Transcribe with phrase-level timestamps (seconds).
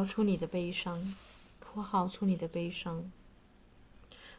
[0.00, 1.14] 哭，出你的悲伤，
[1.60, 3.10] 哭嚎出你的悲伤，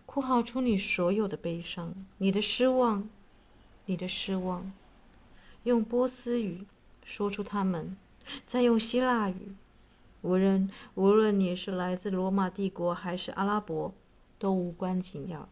[0.05, 3.07] 哭嚎出你所有的悲伤，你的失望，
[3.85, 4.71] 你的失望，
[5.63, 6.65] 用波斯语
[7.03, 7.95] 说出他们，
[8.45, 9.55] 再用希腊语。
[10.21, 13.93] 无论无论你是来自罗马帝国还是阿拉伯，
[14.39, 15.47] 都无关紧要。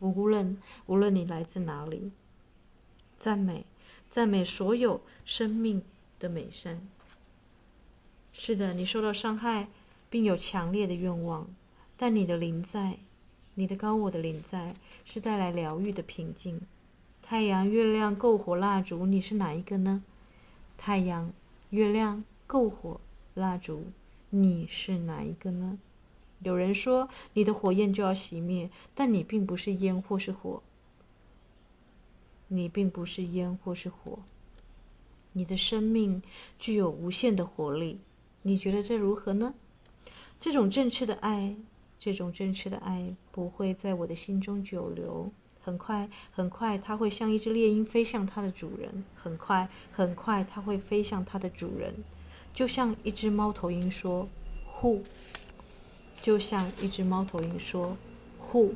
[0.00, 2.10] 无论无论你来自哪里，
[3.18, 3.64] 赞美
[4.08, 5.82] 赞美所有生命
[6.18, 6.86] 的美善。
[8.36, 9.68] 是的，你受到伤害，
[10.10, 11.46] 并有强烈的愿望，
[11.96, 12.98] 但你的灵在，
[13.54, 16.60] 你的高我的灵在，是带来疗愈的平静。
[17.22, 20.02] 太阳、月亮、篝火、蜡烛，你是哪一个呢？
[20.76, 21.32] 太阳、
[21.70, 23.00] 月亮、篝火。
[23.34, 23.86] 蜡烛，
[24.30, 25.78] 你是哪一个呢？
[26.40, 30.62] 有人说你的火焰就要熄灭，但你并不是烟或是火。
[32.48, 34.18] 你并不是烟或是火。
[35.32, 36.22] 你的生命
[36.58, 38.00] 具有无限的活力。
[38.46, 39.54] 你觉得这如何呢？
[40.38, 41.56] 这种振翅的爱，
[41.98, 45.32] 这种振翅的爱不会在我的心中久留。
[45.62, 49.02] 很快，很快，它会像一只猎鹰飞向它的主人。
[49.14, 51.94] 很快，很快，它会飞向它的主人。
[52.52, 54.28] 就像一只猫头鹰说
[54.70, 55.02] ：“呼。”
[56.20, 57.96] 就像一只猫头鹰说
[58.38, 58.74] ：“呼。”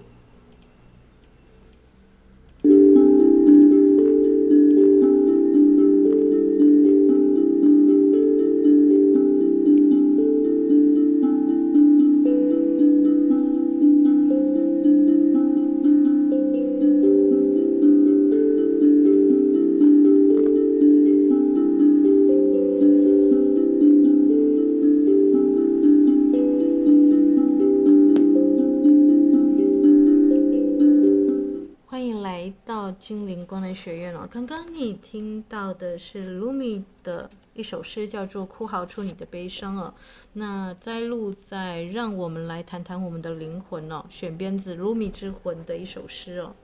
[33.74, 39.94] 学院哦，刚刚你听到的是卢米的一首诗，叫做《哭嚎出你的悲伤》哦。
[40.34, 46.54] 那摘录在《让我们来谈谈我们的灵魂》哦，选编自卢米之魂的一首诗哦。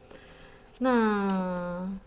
[0.78, 1.98] 那。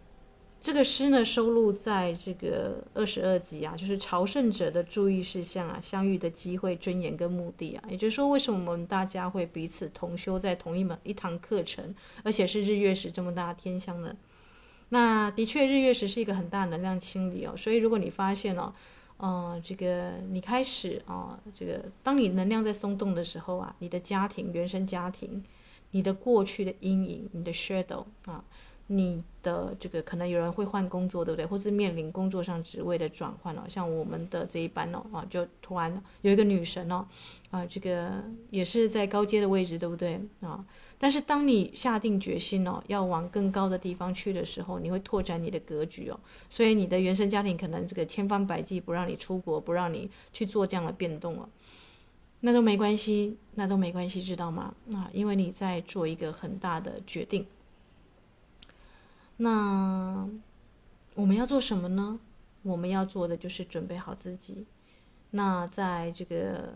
[0.59, 7.83] 这个诗呢，收录在这个二十二集啊，就是朝圣者的注意事项啊，相遇的机会、尊严跟目的啊。
[7.89, 14.13] 也就是说，为什么我们大家会彼此同修在同一门一堂课程，而且是日月食这么大天象呢？
[14.89, 17.55] 那的确，日月食是一个很大能量清理哦。
[17.55, 18.73] 所以，如果你发现哦，
[19.17, 25.43] 呃，这个你开始啊，这个当你能量在松动的时候啊，你的家庭、原生家庭、
[25.91, 28.43] 你的过去的阴影、你的 shadow 啊。
[28.89, 31.45] 你的这个可能有人会换工作，对不对？
[31.45, 37.05] 或是面临工作上职位的转换哦，像我们的这一班哦，啊，就突然有一个女神哦，
[37.51, 40.63] 啊，这个也是在高阶的位置，对不对啊？
[40.99, 46.19] 但是当你下定决心哦，要往更高的地方去的时候，你会拓展你的格局哦。
[46.49, 51.47] 所以你的原生家庭可能这个千方百计不让你出国，不让你去做这样的变动哦，
[52.39, 54.73] 那都没关系，那都没关系，知道吗？
[54.91, 57.45] 啊，因为你在做一个很大的决定。
[59.37, 60.27] 那
[61.13, 62.19] 我们要做什么呢？
[62.63, 64.65] 我们要做的就是准备好自己。
[65.29, 66.73] 那在这个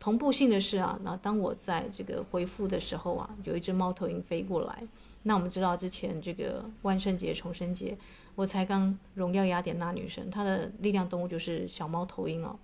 [0.00, 4.82] 同步性的是啊，那当我在这个回复的时候啊，有一只猫头鹰飞过来。
[5.22, 7.96] 那我们知道之前这个万圣节、重生节，
[8.34, 12.58] 我才刚荣耀雅典娜女神，她的力量动物就是小猫头鹰哦。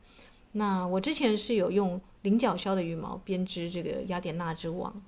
[0.53, 5.03] 那我之前是有用菱角鸮的羽毛编织这个雅典娜之网。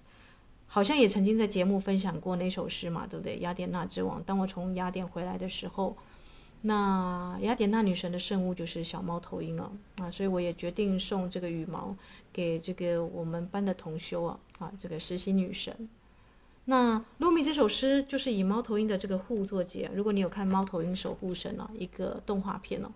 [0.71, 3.39] 好像也曾经在节目分享过那首诗嘛，对不对？
[3.39, 4.23] 雅典娜之王。
[4.25, 5.97] 当我从雅典回来的时候，
[6.63, 11.97] 那雅典娜女神的圣物就是小猫头鹰了啊，所以我也决定送这个羽毛
[12.33, 15.89] 给这个我们班的同修啊啊，这个实习女神。
[16.65, 19.91] 那卢米这首诗就是以猫头鹰的这个护作结。
[19.95, 22.91] 如果你有看《猫头鹰守护神》啊，一个动画片哦，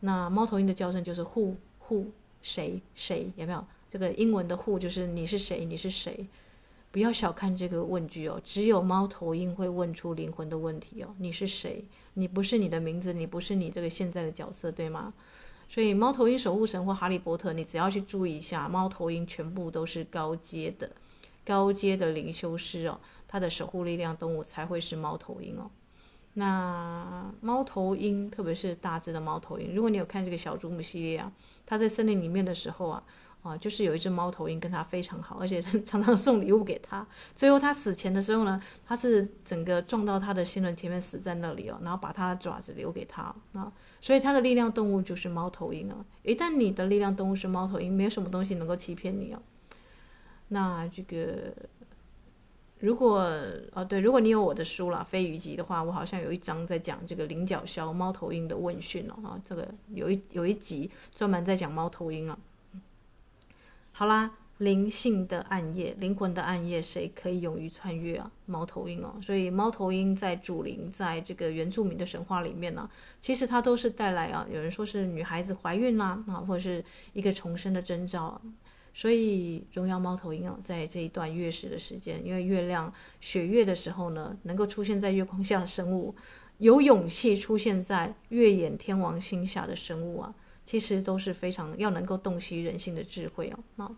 [0.00, 2.10] 那猫头鹰的叫声就是护护
[2.40, 3.64] 谁谁有没有？
[3.90, 5.64] 这个英文的护就是你是谁？
[5.66, 6.26] 你是谁？
[6.90, 11.14] 不要小看这个问句哦，只有猫头鹰会问出灵魂的问题哦。
[11.18, 11.84] 你是谁？
[12.14, 15.12] 你不是你的名字，你不是你这个现在的角色，对吗？
[15.68, 20.90] 所以猫头鹰守护神或哈利波特，你只要去注意一下，猫头鹰全部都是高阶的、
[21.44, 25.70] 高阶的灵修师哦，它的守护力量动物才会是猫头鹰哦。
[26.34, 31.32] 那猫头鹰，特别是大只的猫头鹰，如果你有看这个小祖母系列啊，
[31.64, 33.02] 它在森林里面的时候啊。
[33.42, 37.04] 啊，就是有一只猫头鹰跟他非常好，而且 常常送礼物给他。
[37.34, 43.72] 最后他死前的时候呢，他是整个撞到他的心轮前面死在那里哦，然后把他的爪子留给他啊。
[44.00, 46.04] 所以他的力量动物就是猫头鹰啊。
[46.22, 49.42] 一旦你的力量动物是猫头鹰，没有什么东西能够欺骗你哦。
[50.48, 51.52] 那这个
[52.78, 53.28] 如果
[53.72, 62.38] 哦对，如果你有我的书啦，《飞鱼集》的话，我好像有一章在讲这个菱角鸮猫头鹰的问讯哦，啊，这个有一有一集专门在讲猫头鹰啊。
[63.94, 68.30] 好啦，灵性的暗夜，灵魂的暗夜，谁可以勇于穿越啊？
[68.46, 72.88] 猫头鹰哦，所以猫头鹰在主灵，在这个原住民的神话里面呢，
[73.20, 78.40] 其实它都是带来啊，有人说是女孩子怀孕啦啊，或者是一个重生的征兆。
[78.94, 86.14] 所以，荣耀猫头鹰哦，在这一段月食的时间，因为月亮血月的时候呢，能够出现在月光下的生物，
[86.58, 93.58] 有勇气出现在月掩天王星下的生物啊，其实都是非常要能够洞悉人性的智慧哦。
[93.76, 93.90] 那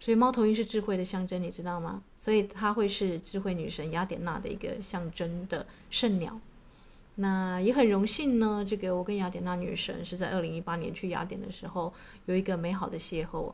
[0.00, 2.02] 所以，猫头鹰是智慧的象征，你知道吗？
[2.18, 6.38] 所以，它会是智慧女神雅典娜的一个象征的圣鸟。
[7.14, 11.92] 那也很荣幸呢，这个我跟雅典娜女神是在二零一八年去雅典的时候
[12.26, 13.52] 有一个美好的邂逅。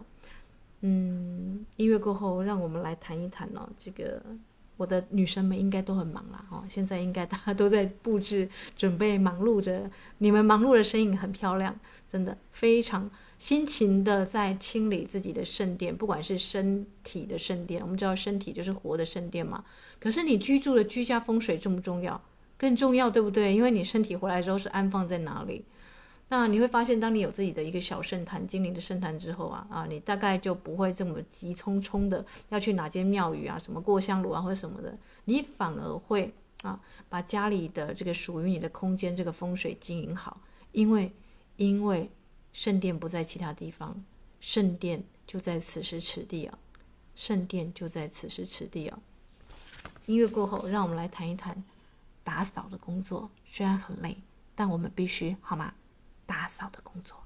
[0.81, 3.69] 嗯，音乐过后，让我们来谈一谈呢、哦。
[3.79, 4.21] 这个
[4.81, 9.91] 我的女生们应该都很忙啦，哦，现在应该大家都在布置，准备忙碌着。
[10.19, 11.79] 你们忙碌的身影很漂亮，
[12.09, 19.63] 真的非常辛勤的在清理自己的圣殿，不管是身体的圣殿，我们知道身体就是活的圣殿嘛。
[19.99, 22.19] 可是你居住的居家风水重不重要？
[22.57, 23.55] 更重要，对不对？
[23.55, 25.63] 因为你身体回来之后是安放在哪里？
[26.31, 36.33] 那你会发现，当你有自己的一个小圣坛、精灵的圣坛之后啊，啊，你大概就不会这么急匆匆的要去哪间庙宇啊，什么过香炉啊或者什么的，你反而会
[36.63, 40.41] 啊，把家里的这个属于你的空间这个风水经营好，
[40.73, 41.13] 因为
[41.57, 42.09] 因为
[42.53, 44.03] 圣殿不在其他地方，
[44.41, 46.57] 圣殿就在此时此地啊，
[47.15, 48.99] 圣殿就在此时此地啊。
[50.07, 51.63] 音乐过后，让我们来谈一谈。
[52.23, 54.17] 打扫的工作虽然很累，
[54.55, 55.73] 但我们必须好吗？
[56.31, 57.21] 打扫的工作。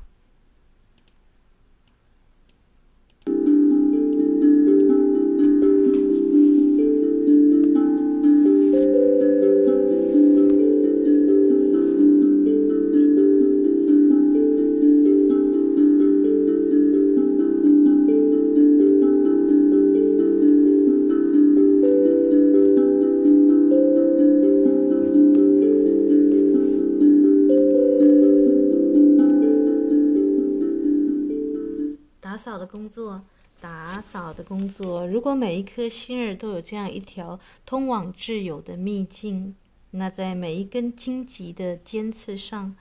[32.95, 33.25] 作，
[33.61, 35.05] 打扫的工作。
[35.05, 39.57] 如果每一颗心儿都有这样一条通往自由的秘境，
[39.91, 42.77] 那在每一根荆棘的尖刺上，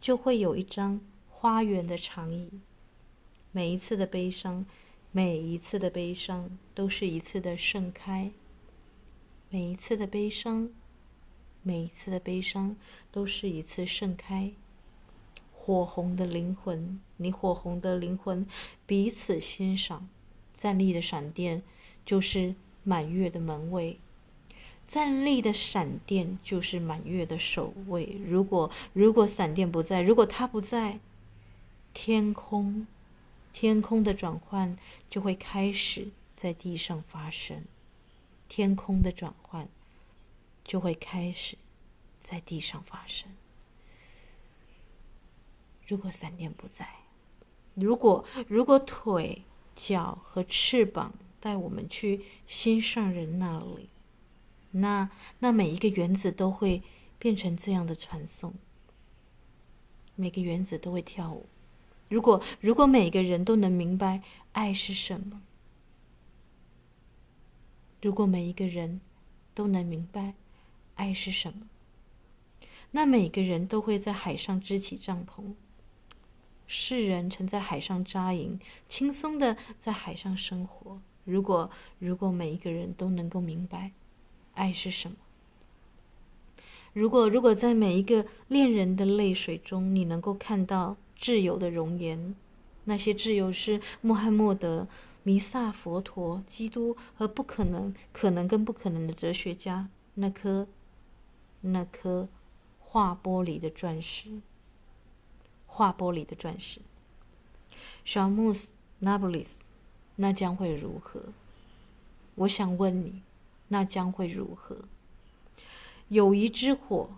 [0.00, 2.60] 就会有一张花园的长椅。
[3.50, 4.64] 每一次的悲伤，
[5.10, 8.30] 每一次的悲伤，都是一次的盛开。
[9.50, 10.70] 每一次的悲伤，
[11.64, 12.76] 每一次的悲伤，
[13.10, 14.52] 都是一次盛开。
[15.52, 18.44] 火红的灵魂，你火红的灵魂，
[18.86, 20.08] 彼此欣赏。
[20.54, 21.62] 站立的闪电
[22.04, 24.00] 就是满月的门卫，
[24.88, 28.20] 站立的闪电就是满月的守卫。
[28.26, 30.98] 如果如果闪电不在，如果它不在，
[31.94, 32.88] 天空
[33.52, 34.76] 天空的转换
[35.08, 37.64] 就会开始在地上发生。
[38.48, 39.68] 天空的转换
[40.64, 41.56] 就会开始
[42.20, 43.30] 在地上发生。
[45.86, 46.88] 如果闪电不在，
[47.80, 49.44] 如果如果腿
[49.76, 53.88] 脚和翅膀带我们去心上人那里，
[54.72, 55.08] 那
[55.38, 56.82] 那每一个原子都会
[57.18, 58.54] 变成这样的传送，
[60.16, 61.46] 每个原子都会跳舞。
[62.08, 65.40] 如果如果每一个人都能明白爱是什么，
[68.02, 69.00] 如果每一个人
[69.54, 70.34] 都能明白
[70.96, 71.68] 爱是什么，
[72.90, 75.54] 那每个人都会在海上支起帐篷。
[76.68, 81.00] 世人曾在海上扎营，轻松的在海上生活。
[81.24, 83.92] 如果如果每一个人都能够明白，
[84.54, 85.16] 爱是什么？
[86.92, 92.34] 如果如果在每一个恋人的泪水中，你能够看到挚友的容颜，
[92.84, 94.88] 那些挚友是穆罕默德、
[95.22, 100.66] 弥撒、佛陀、基督和不可能、可能跟不可能的哲学家，那颗
[101.62, 102.28] 那颗
[102.78, 104.40] 化玻璃的钻石。
[105.78, 106.80] 化玻璃的钻石，
[108.04, 109.60] 小穆斯那不里斯，
[110.16, 111.26] 那将会如何？
[112.34, 113.22] 我想问你，
[113.68, 114.78] 那将会如何？
[116.08, 117.10] 友谊之火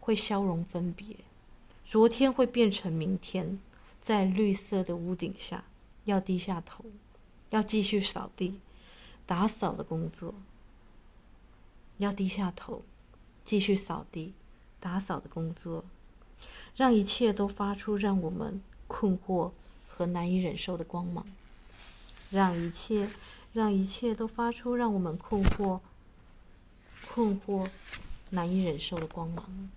[0.00, 1.16] 会消融分别，
[1.84, 3.60] 昨天会变成明天，
[4.00, 5.64] 在绿色的屋顶下，
[6.04, 6.86] 要低下头，
[7.50, 8.58] 要继续扫地、
[9.26, 10.32] 打扫的工作，
[11.98, 12.82] 要低下头，
[13.44, 14.32] 继续扫地、
[14.80, 15.84] 打扫的工作。
[16.78, 19.50] 让一切都发出让我们困惑
[19.88, 21.26] 和难以忍受的光芒。
[22.30, 23.10] 让一切，
[23.52, 25.80] 让一切都发出让我们困惑
[27.12, 27.66] 困惑、
[28.30, 29.68] 难以忍受的光芒。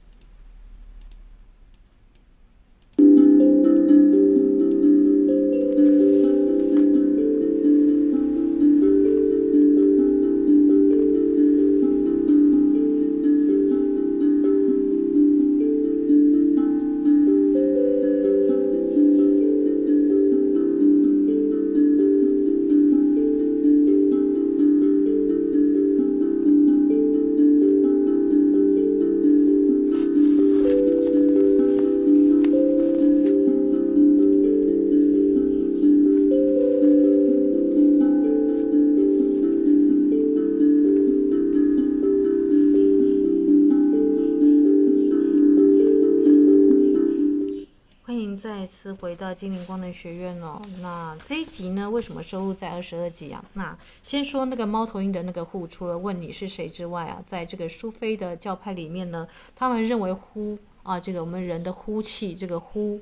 [49.01, 53.43] 回到精灵光能学院哦，那这一集呢，为什么收录在二十二集啊？
[53.53, 63.01] 那先说那个猫头鹰的那个呼，除了问你是谁之外啊，在这个苏菲的教派里面呢，他们认为呼啊，这个我们人的呼气，这个呼，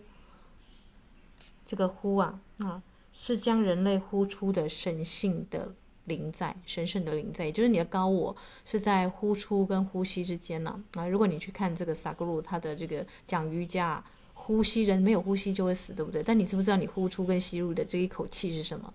[1.65, 5.73] 这个呼啊啊，是将人类呼出的神性的
[6.05, 11.07] 灵在，神圣的灵在，也就是你的高我是在呼出跟呼吸之间呢啊，啊。
[11.09, 14.01] 如果你去看这个萨格鲁他的这个讲瑜伽。
[14.41, 16.23] 呼吸，人没有呼吸就会死，对不对？
[16.23, 18.91] 但你知不知道你呼出跟吸入的这一口气是什么？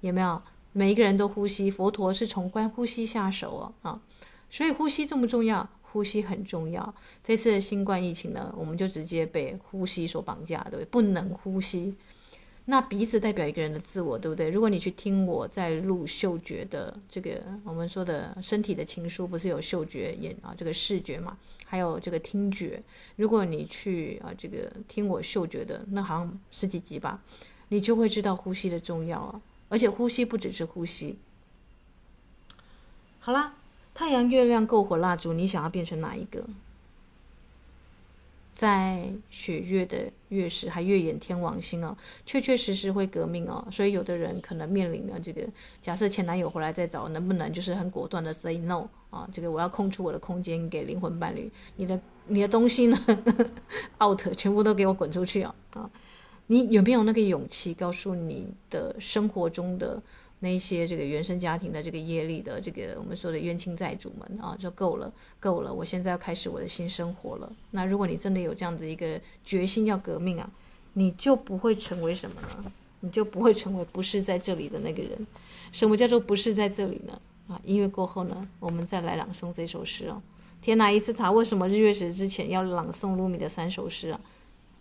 [0.00, 0.42] 有没有？
[0.72, 4.00] 每一个人都呼吸，佛陀是从观呼吸下手哦，啊，
[4.50, 5.66] 所以呼吸重不重要？
[5.82, 6.94] 呼吸很重要。
[7.24, 10.84] 这次的新冠疫情呢，我们就直接被呼吸所绑架，对不对？
[10.84, 11.94] 不能呼吸。
[12.70, 14.48] 那鼻子代表一个人的自我，对不对？
[14.48, 21.36] 如果你去听我在录嗅觉的这个我们说的身体的情书，不是有嗅觉眼啊，这个视觉嘛，
[21.66, 22.80] 还有这个听觉。
[23.16, 27.20] 如果你去啊这个听我嗅觉的，那好像十几集吧，
[27.70, 29.42] 你就会知道呼吸的重要啊。
[29.68, 31.18] 而且呼吸不只是呼吸。
[33.18, 33.54] 好啦，
[33.92, 36.44] 太阳、月亮、篝火、蜡烛，你想要变成哪一个？
[38.52, 45.42] 在血月的月食还月掩天王星哦，确确实实会革命哦，所以有的人可能面临了这个，
[45.80, 49.28] 假设前男友回来再找，能不能就是很果断的 say no 啊？
[49.32, 52.98] 这个我要空出我的空间给灵魂伴侣，你的你的东西呢，
[54.02, 55.54] out 全部都给我滚出去啊！
[55.74, 55.90] 啊，
[56.48, 60.02] 你有没有那个勇气告诉你的生活中的？
[60.42, 67.52] 那一些这个原生家庭的这个业力的这个我们说的冤亲债主们啊，就够了，够了，我现在要开始我的新生活了。
[67.72, 70.50] 那如果你真的有这样子一个决心要革命啊，
[70.94, 72.72] 你就不会成为什么呢？
[73.00, 75.26] 你就不会成为不是在这里的那个人。
[75.72, 77.20] 什么叫做不是在这里呢？
[77.46, 80.22] 啊，音乐过后呢，我们再来朗诵这首诗哦。
[80.62, 84.20] 天哪，伊斯塔为什么日月食之前要朗诵鲁米的三首诗啊？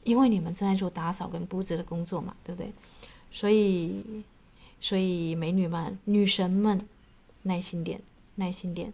[0.06, 2.72] 因为你们正在做打扫跟布置的工作嘛，对不对？
[3.30, 4.24] 所以。
[4.82, 6.88] 所以，美女们、女神们，
[7.44, 8.02] 耐心点，
[8.36, 8.94] 耐心点，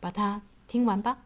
[0.00, 1.18] 把它听完吧。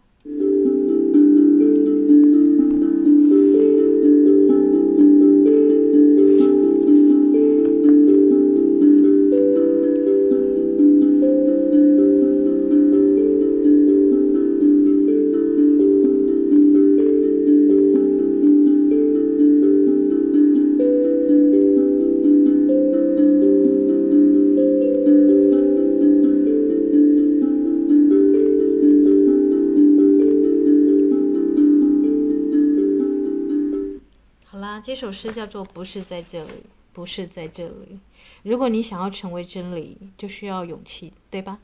[35.03, 37.99] 首诗叫做“不是在这里，不是在这里”。
[38.45, 41.59] 如果你想要成为真理，就需要勇气，对吧？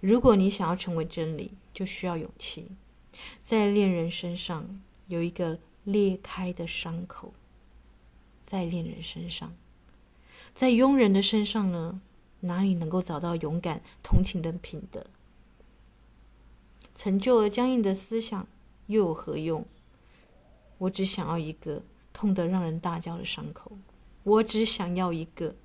[0.00, 2.72] 如果你想要成为真理，就需要勇气。
[3.40, 7.32] 在恋人身上有一个裂开的伤口，
[8.42, 9.54] 在恋人身上，
[10.52, 12.00] 在庸人的身上呢？
[12.40, 15.06] 哪里能够找到勇敢、同情的品德？
[16.96, 18.48] 陈旧而僵硬的思想
[18.88, 19.64] 又有何用？
[20.78, 21.84] 我只想要一个。
[22.22, 23.72] 痛得让人大叫的伤口，
[24.22, 25.56] 我只想要一个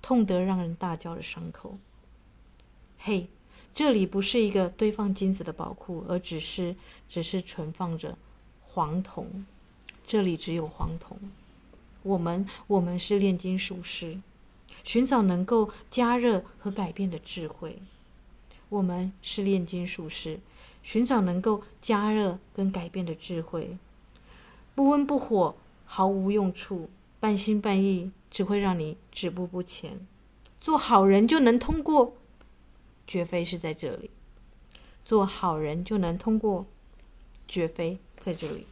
[0.00, 1.76] 痛得让人大叫的伤口。
[2.96, 3.28] 嘿，
[3.74, 6.74] 这里不是一个堆放金子的宝库，而只是
[7.06, 8.16] 只是存放着
[8.62, 9.44] 黄铜。
[10.06, 11.18] 这里只有黄铜。
[12.02, 14.18] 我们我们是炼金术师，
[14.82, 17.76] 寻找能够加热和改变的智慧。
[18.70, 20.40] 我们是炼金术师，
[20.82, 23.76] 寻找能够加热跟改变的智慧。
[24.74, 25.56] 不温不火。
[25.92, 30.06] 毫无用处，半信半疑只会让你止步不前。
[30.60, 32.14] 做好人就能通过，
[33.08, 34.08] 绝非是在这里。
[35.02, 36.64] 做好人就能通过，
[37.48, 38.68] 绝非在这里。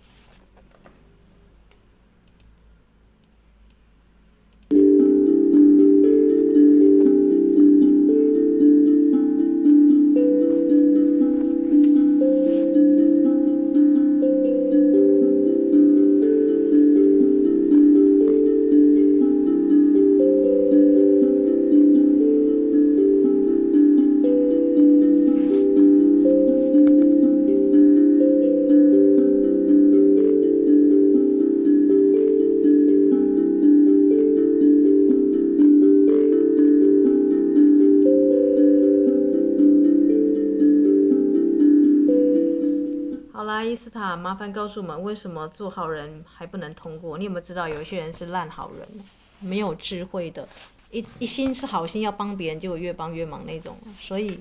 [43.75, 47.17] 斯塔，麻烦告诉我们，为什么做好人还不能通过？
[47.17, 48.89] 你有没有知道，有些人是烂好人，
[49.41, 50.49] 没有智慧的，
[50.91, 53.77] 一一心是好心要帮别人，结果越帮越忙那种。
[53.99, 54.41] 所以，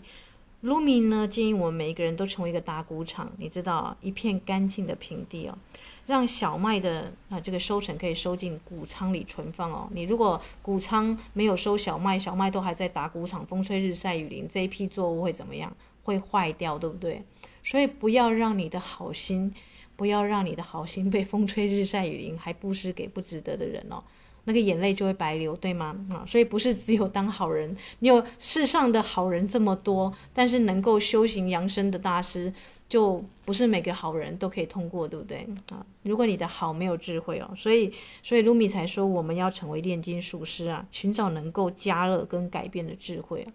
[0.61, 5.57] 卢米呢建议我们每一个人都成为一个打谷场，你知道，一片干净的平地哦。
[6.05, 9.89] 让小麦的啊这个收成可以收进谷仓里存放哦。
[9.91, 15.71] 你如果谷仓没有收小麦，小麦都还在打谷场，风吹日晒雨淋，这一批作物会怎么样？
[16.03, 17.21] 会坏掉，对不对？
[17.67, 19.53] 所以不要让你的好心，
[19.97, 24.01] 不要让你的好心被风吹日晒雨淋，还布施给不值得的人哦。
[24.45, 25.93] 那个眼泪就会白流，对吗？
[26.09, 32.53] 啊，所以不是只有当好人，你有世上的好人这么多，但是能够修行养生的大师，
[32.87, 35.45] 就不是每个好人都可以通过，对不对？
[35.69, 37.91] 啊，如果你的好没有智慧哦，所以
[38.23, 43.45] 所以卢米才说我们要成为炼金术师啊，寻找能够加热跟改变的智慧。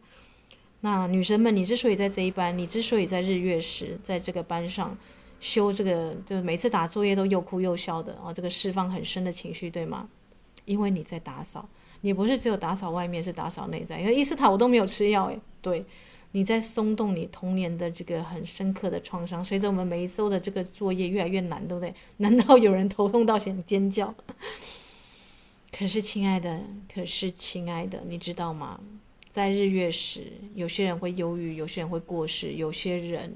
[0.85, 4.97] 那女生们，你之所以在这一班，你之所以在日月时在这个班上
[5.39, 10.09] 修这个，就是每次打作业都又哭又笑的啊，这个释放很深的情绪，对吗？
[10.65, 11.69] 因为你在打扫，
[12.01, 14.01] 你不是只有打扫外面，是打扫内在。
[14.01, 15.85] 因为伊斯塔我都没有吃药诶，对，
[16.33, 19.45] 你在松动你童年的这个很深刻的创伤。
[19.45, 21.95] 随着我们每一周的这个作业越来越难，对不对？
[22.17, 24.13] 难道有人头痛到想尖叫？
[25.71, 26.61] 可是亲爱的，
[26.93, 28.81] 可是亲爱的，你知道吗？
[29.33, 33.35] 在日月时，有些人会忧郁，有些人会过世，有些人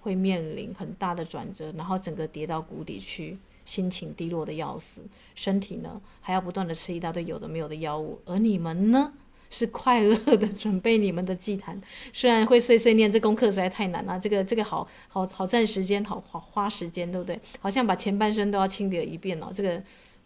[0.00, 3.38] 会面临很大的转折，然后整个跌到谷底去。
[3.62, 5.00] 心情低落的要死，
[5.36, 9.12] 身体呢还要不断的吃一大堆有的没有的药物，而你们呢
[9.48, 11.80] 是快乐的 准备你们的祭坛，
[12.12, 17.38] 虽然会碎碎念，这功课实在太难了，这个这个好好好占时间，好好花时间，对不对？
[17.60, 19.80] 好像把前半生都要清理一遍哦，这个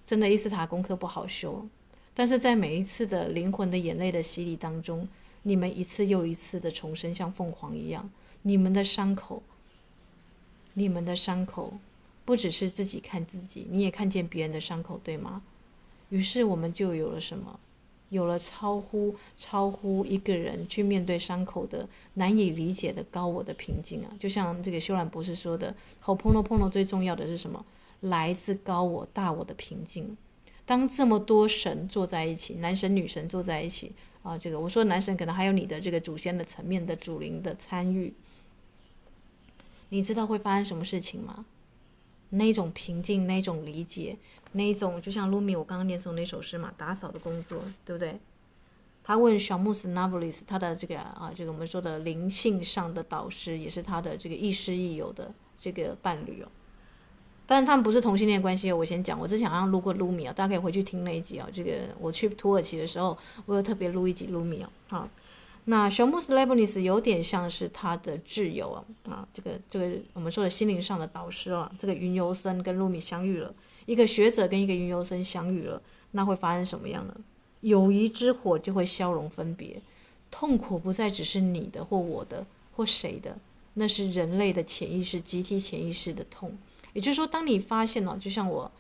[0.07, 1.69] 真的伊斯塔功课不好修，
[2.15, 5.09] 但是在每一次的灵魂的眼泪的洗礼当中，
[5.43, 8.09] 你们一次又一次的重生，像凤凰一样，
[8.43, 9.43] 你们的伤口，
[10.75, 11.75] 你们的伤口。
[12.27, 15.43] 不只是自己看自己，你也看见别人的伤口，对吗？
[16.09, 17.61] 于是我们就有了什么？
[18.09, 24.11] 有了超乎超乎一个人去面对伤口的难以理解的高我的平静啊！
[24.19, 27.63] 就像这个修兰博士说的，Ho'oponopono 最重要的是什么？
[28.01, 30.17] 来自高我大我的平静。
[30.67, 38.15] 当这么多神坐在一起，男神女神坐在一起啊，这个我说男神可能还有你的这个祖先的层面的主灵的参与，
[39.91, 41.45] 你知道会发生什么事情吗？
[42.31, 44.17] 那种平静，那种理解，
[44.53, 48.19] 那种就像卢米我刚刚念诵那首诗嘛，打扫的工作，对不对？
[49.05, 56.49] 他问小穆斯纳布里斯，他的这个啊，这个我们说的灵性上的导师，也是他的这个亦师亦友的这个伴侣哦。
[57.47, 58.73] 但是他们不是同性恋关系。
[58.73, 61.49] 我先讲，我之前好像录过卢米啊，大家可以回去听那一集啊。
[61.53, 64.69] 这个我去土耳其的时候，我有特别录一集卢米哦。
[64.89, 65.09] 好。
[65.67, 73.51] 那小穆斯莱布尼斯有点像是他的挚友啊，啊，这个这个我们说的心灵上的导师啊，这个云游僧跟卢米相遇了，
[73.87, 75.81] 一个学者跟一个云游僧相遇了，
[76.11, 77.17] 那会发生什么样呢？
[77.63, 79.81] 友谊之火就会消融分别，
[80.31, 82.45] 痛苦不再只是你的或我的
[82.77, 83.39] 或谁的，
[83.73, 86.59] 那是人类的潜意识、集体潜意识的痛。
[86.95, 88.73] 也就是说，当你发现了，就像我。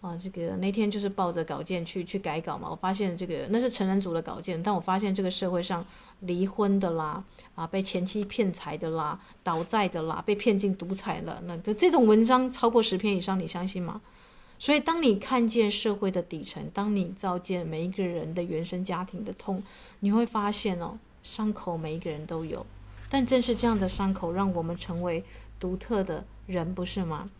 [0.00, 5.82] 啊，这个那天就是抱着稿件去去改稿嘛，我发现这个那是成人组的稿件，但我发现这个社会上
[6.20, 14.02] 离婚的啦，啊，被前妻骗财的啦，倒债的啦，被骗进独裁了，那这这种文章超过十篇以上，你相信吗？
[14.58, 19.62] 所以当你看见社会的底层，当你照见每一个人的原生家庭的痛，
[20.00, 22.66] 你会发现哦，伤口每一个人都有，
[23.08, 25.24] 但正是这样的伤口，让我们成为
[25.58, 27.30] 独特的人，不是吗？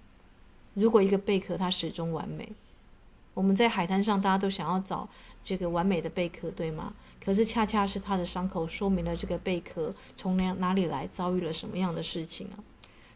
[0.75, 2.53] 如果一个贝壳它始终完美，
[3.35, 5.09] 我们在海滩上大家都想要找
[5.45, 6.95] 这个完美的贝壳，对吗？
[7.25, 12.59] 可是恰恰是它的伤口说明了这个贝壳从哪哪里来，遭遇了什么样的事情啊？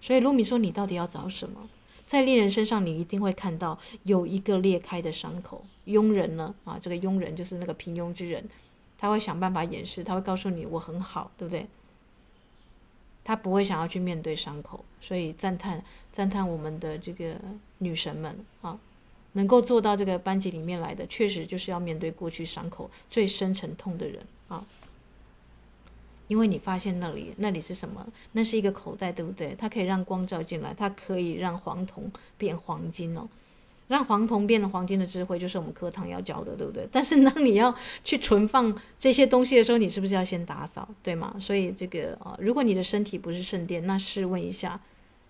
[0.00, 1.68] 所以卢米说：“你到底要找什么？
[2.06, 5.64] 在恋人身上，你一定会看到有一个裂开的伤口。
[5.86, 6.54] 庸人呢？
[6.64, 8.48] 啊，这个庸人就是那个平庸之人，
[8.96, 11.66] 他会想办法掩饰，他会告诉你我很好，对不对？”
[13.28, 17.36] 他不会想要去面对伤口，所以赞叹赞叹我们的这个
[17.76, 18.78] 女神们啊，
[19.32, 24.64] 能够做到这个班级里面来的，确实就是要面对过去伤口最深沉痛的人啊。
[26.28, 28.06] 因为你发现那里那里是什么？
[28.32, 29.54] 那是一个口袋，对不对？
[29.58, 33.28] 它可以让光照进来，它可以让黄铜变黄金哦。
[33.88, 36.86] 让黄铜变成黄金的智慧，就是我们课堂要教的，对不对？
[36.92, 37.74] 但是当你要
[38.04, 41.34] 去存放这些东西的时候，你是不是要先打扫，对吗？
[41.40, 44.80] 所以这个啊，如果你的身体不是圣殿，那试问一下，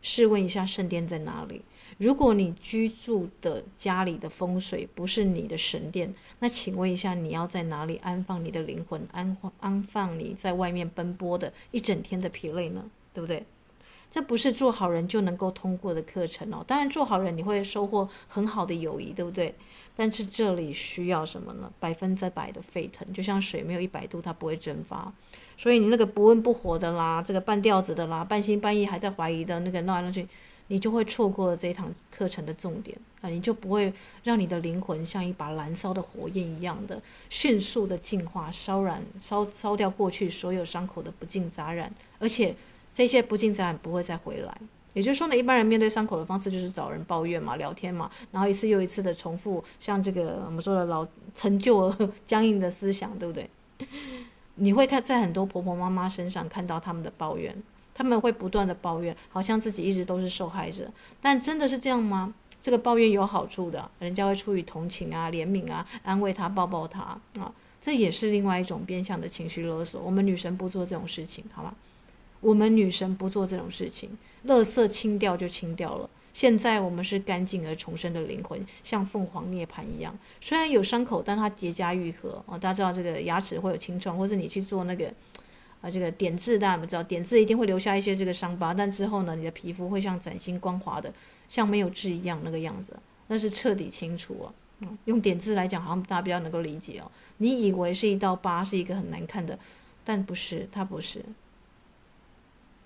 [0.03, 1.63] 试问一下圣殿在哪里？
[1.97, 12.85] 如果你居住的家里的风水不是你的神殿，那请问一下，你要在哪里安放你的灵魂，安安放你在外面奔波的一整天的疲累呢？
[13.15, 13.45] 对不对？
[14.11, 16.65] 这不是做好人就能够通过的课程哦。
[16.67, 19.55] 当然，做好人你会收获很好的友谊，对不对？
[19.95, 21.71] 但是这里需要什么呢？
[21.79, 25.13] 百分之百的沸腾，就像水没有一百度，它不会蒸发。
[25.57, 30.27] 所以你那个不温不火的啦，这个半吊子的啦，半信半疑还在怀疑的那个闹来闹去，
[30.69, 33.29] 你就会错过这一堂课程的重点啊！
[33.29, 33.93] 你就不会
[34.23, 42.55] 让你的灵魂像一把燃烧的火焰一样的迅速的净化、烧燃、烧烧掉过去所有伤口的不净杂染，而且。
[42.99, 44.53] 这些不净杂染不会再回来，
[44.93, 53.49] 也就是说呢，一般人面对伤口的方式就是找人抱怨嘛、聊天嘛，然后一次又一次的重复，像这个我们说的老陈旧而僵硬的思想，对不对？
[54.57, 57.57] 你会看在很多婆婆妈妈身上看到他们的抱怨，
[57.95, 60.91] 他们会不断的抱怨，好像自己一直都是受害者，
[61.23, 62.35] 但真的是这样吗？
[62.61, 70.03] 这个抱怨有好处的，人家会出于同情啊、怜悯啊，安慰他、抱抱他啊，这也是另外一种变相的情绪勒索。
[70.03, 71.73] 我们女神不做这种事情，好吗？
[72.41, 76.09] 我们女神不做这种事情，垃圾清掉就清掉了。
[76.33, 80.17] 现在我们是干净而重生的灵魂，像凤凰涅槃一样。
[80.41, 82.57] 虽然有伤口，但它结痂愈合啊。
[82.57, 85.13] 大家知道这个牙齿会有清创，或者你去做那个
[85.81, 87.03] 啊这个点痣，大家有没有知道？
[87.03, 91.13] 点痣一定会留下一些这个伤疤，但之后呢，你的皮肤会像崭新光滑的，
[91.49, 92.97] 像没有痣一样那个样子，
[93.27, 94.55] 那是彻底清除啊。
[94.81, 97.11] 嗯，用点痣来讲，好像大家比较能够理解哦。
[97.39, 99.59] 你以为是一道疤，是一个很难看的，
[100.05, 101.25] 但不是，它不是。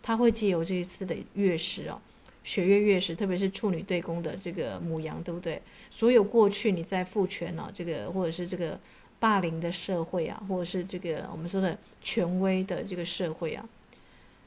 [0.03, 2.01] 他会借由这一次的月食哦，
[2.43, 5.63] 血月月食，特别是处女对宫的这个母羊，对不对？
[5.91, 8.79] 所有过去你在父权呢，这个或者是这个
[9.21, 13.65] 霸凌的社会啊，或者是这个我们说的权威的这个社会啊，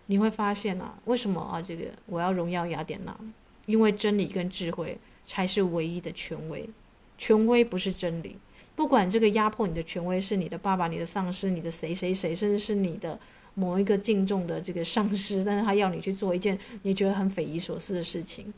[0.07, 1.61] 你会发现啊，为什么啊？
[1.61, 3.17] 这个我要荣耀雅典娜，
[3.65, 6.69] 因为真理跟智慧才是唯一的权威，
[7.17, 8.35] 权威不是真理。
[8.75, 13.17] 不管这个压迫你的权威是你的爸爸、你的上司、你的谁谁谁，甚至是你的。
[13.55, 18.53] 某一个敬重的这个上司，但是他要你去做一件你觉得很匪夷所思的事情。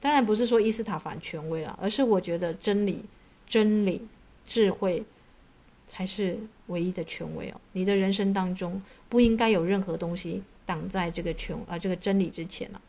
[0.00, 3.04] 当然不是说伊斯塔凡权威了，而是我觉得真理、
[3.46, 4.02] 真理、
[4.44, 5.04] 智慧
[5.86, 7.60] 才是唯一的权威哦。
[7.72, 12.80] 你的人生当中不应该有任何东西挡在这个权啊、这个真理之前了，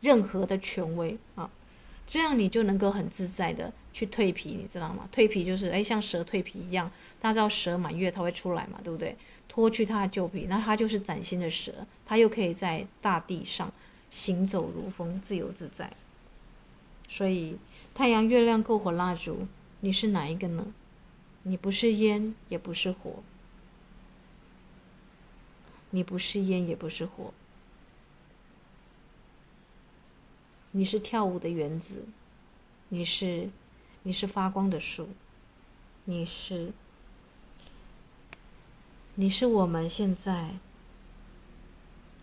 [0.00, 1.50] 任何的权威啊。
[2.06, 5.08] 这样你就能够很自在的去蜕皮，你知道吗？
[5.12, 6.90] 蜕皮就是哎，像蛇蜕皮一样。
[7.20, 9.16] 大家知道蛇满月它会出来嘛，对不对？
[9.48, 11.72] 脱去它的旧皮，那它就是崭新的蛇，
[12.04, 13.72] 它又可以在大地上
[14.10, 15.90] 行走如风，自由自在。
[17.08, 17.56] 所以
[17.94, 19.46] 太阳、月亮、篝火、蜡烛，
[19.80, 20.66] 你是哪一个呢？
[21.44, 23.22] 你不是烟，也不是火。
[25.90, 27.32] 你不是烟，也不是火。
[30.76, 32.04] 你是跳舞的原子，
[32.90, 33.48] 你是，
[34.02, 35.08] 你是发光的树，
[36.04, 36.70] 你是，
[39.14, 40.56] 你是我们现在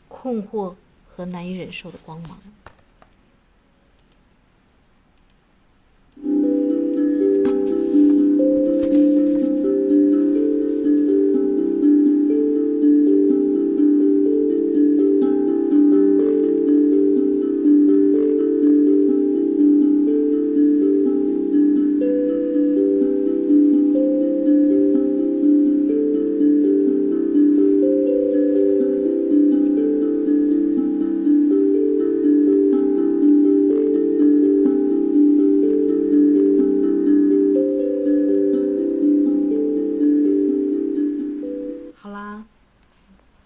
[0.08, 0.76] 困惑
[1.10, 2.40] 和难以忍受的光芒。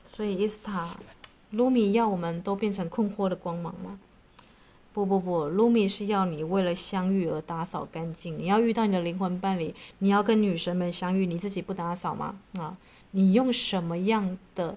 [0.07, 0.97] 所以伊斯塔，
[1.51, 3.99] 卢米要我们都变成困惑的光芒吗？
[4.93, 8.35] 不不不，卢米是要你为了相遇而打扫干净。
[8.39, 12.39] 你要遇到你的灵魂伴侣，你要跟女神们相遇，你自己不打扫吗？
[12.53, 12.75] 啊，
[13.11, 14.75] 你用什么样的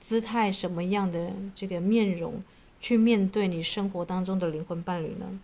[0.00, 2.42] 姿态、什么样的这个面容
[2.80, 5.38] 去面对你生活当中的灵魂伴侣呢？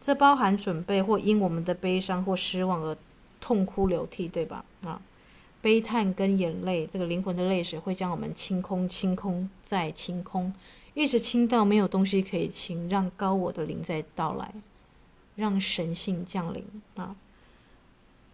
[0.00, 2.96] 这包含准备或因我们的悲伤或失望而
[3.42, 4.64] 痛哭流涕，对吧？
[4.82, 5.02] 啊。
[5.64, 10.52] 悲叹跟眼泪，这个灵魂的泪水会将我们清空、清空再清空，
[10.92, 14.52] 一直清到没有东西可以清，让高我的灵再到来，
[15.36, 16.62] 让神性降临
[16.96, 17.16] 啊！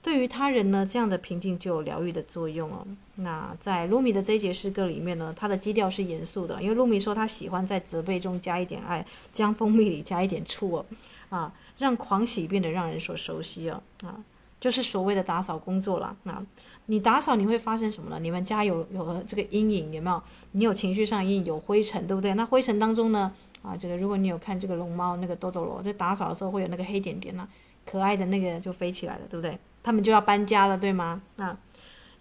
[0.02, 2.84] 对于他人呢，这样的平静就有疗愈的作用哦。
[3.14, 10.86] 那在卢米的这一节诗歌里面呢，他的基调是严肃的，因为卢米说他喜欢在责备中加一点爱，将蜂蜜里加一点醋哦，
[11.28, 14.18] 啊，让狂喜变得让人所熟悉哦，啊。
[14.60, 16.14] 就是所谓的打扫工作了。
[16.24, 16.40] 那
[16.86, 18.18] 你打扫你会发生什么呢？
[18.20, 20.22] 你们家有有这个阴影有没有？
[20.52, 22.34] 你有情绪上阴影，有灰尘，对不对？
[22.34, 27.48] 那灰尘当中呢，啊，这个如果你有看这个龙猫那个多多罗在打扫的时候会有那个黑点点呐，
[27.86, 29.58] 可爱的那个就飞起来了，对不对？
[29.82, 31.22] 他们就要搬家了，对吗？
[31.36, 31.56] 啊，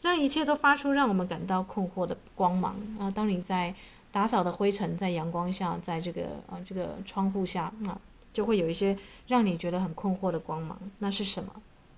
[0.02, 3.12] 让一切都发出让我们感到困惑的光芒啊！
[3.12, 3.76] 当你在
[4.12, 8.00] 打扫的灰尘在阳光下，在这个啊这个窗户下啊，
[8.32, 8.98] 就会有一些
[9.28, 10.80] 让你觉得很困惑的光芒。
[11.00, 11.52] 那是什么？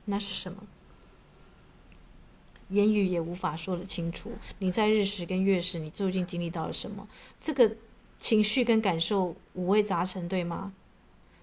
[0.06, 0.64] 那是什么？
[2.70, 4.32] 言语也无法说得清楚。
[4.60, 7.08] 你在日食跟月食，你究竟经历到了什么？
[7.40, 7.76] 这个
[8.20, 10.74] 情绪跟感受五味杂陈，对吗？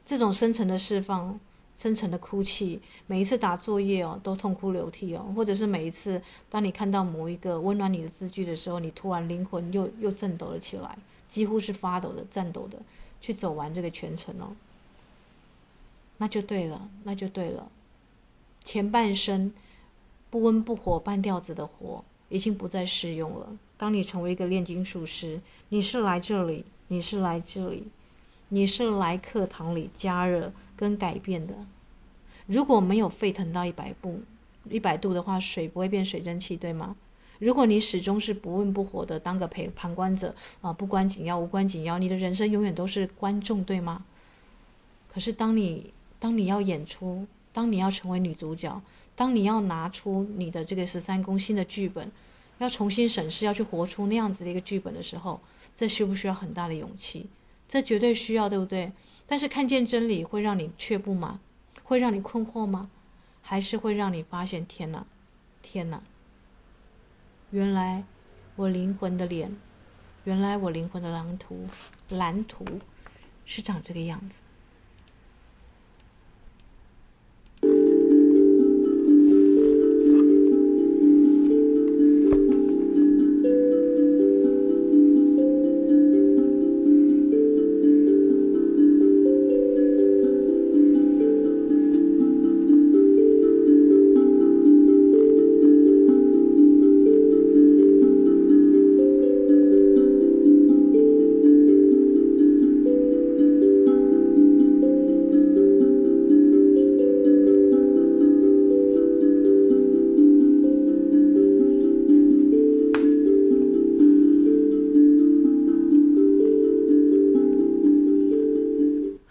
[0.07, 1.39] 这种深层的释放。
[1.77, 12.83] 深沉的哭泣，每一次打作业哦，都痛哭流涕哦，或者是每一次当你看到某一个温暖你的字句的时候，你突然灵魂又又颤抖了起来，几乎是发抖的、颤抖的，
[13.21, 14.57] 去走完这个全程哦。
[16.17, 17.71] 那就对了，那就对了。
[18.71, 19.51] 前半生
[20.29, 23.49] 不温不火半吊子的活已经不再适用了。
[23.79, 27.89] 当你成为一个炼金术师，你是来这里，你是来这里。
[28.51, 31.55] 你是来课堂里加热跟改变的。
[32.47, 34.21] 如果没有沸腾到一百度，
[34.69, 36.95] 一百度的话，水不会变水蒸气，对吗？
[37.39, 44.05] 如果你始终是不温不火的，当个陪旁观者啊，不关紧要，无关紧要，你的人生永远都是观众，对吗？
[45.11, 47.27] 可是当你当你要演出，
[47.59, 48.81] 当你要成为女主角，
[49.17, 52.09] 当你要拿出你的这个十三宫新的剧本，
[52.59, 55.41] 要重新审视，要去活出那样子的一个剧本的时候，
[55.75, 57.27] 这需不需要很大的勇气？
[57.69, 58.93] 这绝对需要，对不对？
[59.27, 61.41] 但是看见真理会让你却步吗？
[61.83, 62.89] 会让你困惑吗？
[63.43, 65.05] 还是会让你发现天哪，
[65.61, 66.01] 天哪！
[67.51, 68.05] 原来
[68.55, 69.57] 我灵魂的脸，
[70.23, 71.67] 原来我灵魂的蓝图，
[72.11, 72.65] 蓝图
[73.45, 74.37] 是长这个样子。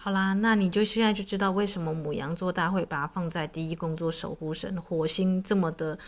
[0.07, 5.99] 好啦那你就现在就知道为什么母羊座大会把它放在第一宫作守护神火星这么的，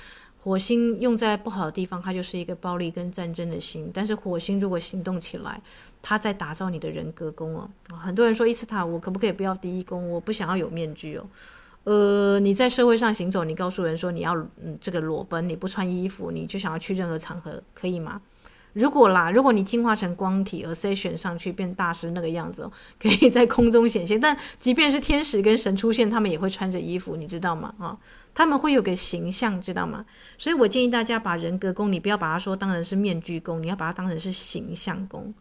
[0.41, 3.91] 火星用在不好的地方，它就是一个暴力跟战争的心。
[3.93, 5.61] 但是火星如果行动起来，
[6.01, 7.69] 它在打造你的人格宫哦。
[7.89, 10.09] 很多人说伊斯塔，我可不可以不要第一宫？
[10.09, 11.25] 我不想要有面具哦。
[11.83, 14.33] 呃，你在社会上行走，你告诉人说你要
[14.63, 18.21] 嗯这个裸奔，你不穿衣服，你就想要去任何场合，可以吗？
[18.73, 22.69] 如果啦，如果你进化成光体而 Ascension 上去变大师那个样子，
[23.01, 24.19] 可以在空中显现。
[24.19, 27.73] 但即便是天使跟神出现，他们也会穿着衣服，你知道吗？
[27.79, 27.97] 啊，
[28.33, 30.05] 他们会有个形象，知道吗？
[30.37, 35.33] 所以我建议大家把人格宫，你不要把它说当成是面具宫，你要把它当成是形象宫。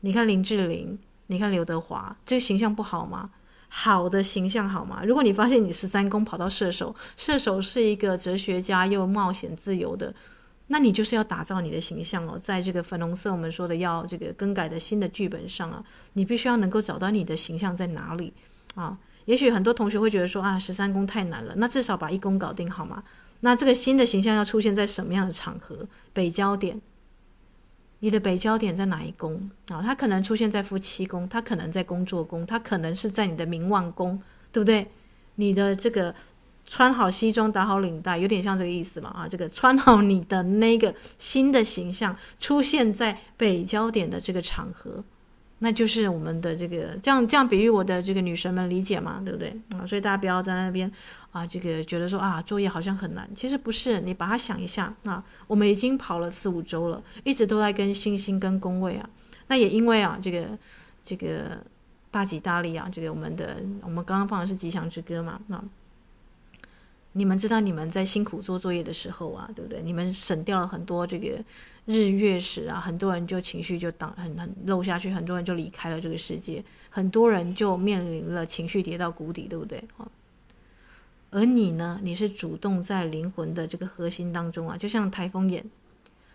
[0.00, 3.30] 你看林志玲，你看刘德华，这个形象不好吗？
[3.68, 5.02] 好的形象好吗？
[5.04, 10.14] 如果你发现你十三宫跑到射手，射手是一个哲学家又冒险自由的。
[10.68, 18.32] 那你就是要打造你的形象哦，在这个粉红色我们说的要这个更改的新的剧本上啊，你必须要能够找到你的形象在哪里
[18.74, 18.98] 啊。
[19.26, 23.02] 也许很多同学会觉得说啊，十三宫太难了，那至少把一宫搞定好吗？
[23.40, 25.86] 那这个新的形象要出现在什么样的场合？
[26.12, 26.80] 北焦点，
[28.00, 29.80] 你的北焦点在哪一宫啊？
[29.80, 34.86] 它可能出现在夫妻宫，它可能在工作宫，它可能是在你的名望宫，对不对？
[35.36, 36.12] 你的这个。
[36.68, 39.08] 穿好西装，打好领带，有点像这个意思嘛？
[39.10, 45.02] 啊，这个穿好你的那个新的形象出现在北焦点的这个场合，
[45.60, 49.22] 那就是我们的这个这样这样比喻我的这个女神们理解嘛？
[49.24, 49.56] 对不对？
[49.78, 50.90] 啊，所以大家不要在那边
[51.30, 54.00] 啊，这个觉得说啊，作业好像很难，其实不是。
[54.00, 59.08] 你把它想一下啊，我们已经跑了四五周了，一直都在跟星星跟宫位啊，
[59.46, 60.46] 那也因为啊，这个
[61.04, 61.62] 这个
[62.10, 65.62] 大吉大利啊，这个我们的我们刚刚放的是吉祥之歌嘛，那。
[67.16, 69.80] 你们知道你们在辛苦做作业的时候啊，对不对？
[69.82, 71.42] 你们省掉了很多这个
[71.86, 79.82] 日月食啊，很多人就情绪就当很很漏下去，很多人就离开了这个世界，很多人就面临了情绪跌到谷底，对不对？
[79.96, 80.06] 啊，
[81.30, 81.98] 而你呢？
[82.02, 85.64] 你是主动在灵魂的这个核心当中啊，就像台风眼，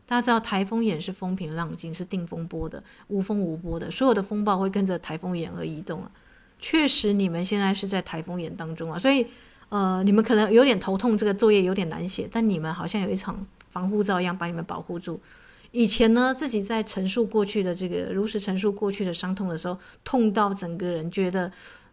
[0.07, 6.09] 大家知道台风眼是风平浪静，是定风波的，无风无波的，所有的风暴会跟着台风眼而移动啊。
[6.57, 9.27] 确实，你们现在是在台风眼当中啊，所以。
[9.71, 15.17] 呃，你们可能有点头痛，这个作业有点难写，但你们好像有一场防护罩一样把你们保护住。
[15.71, 21.49] 以前呢，自己在陈述过去的这个如实陈述过去的伤痛的时候，痛到整个人觉得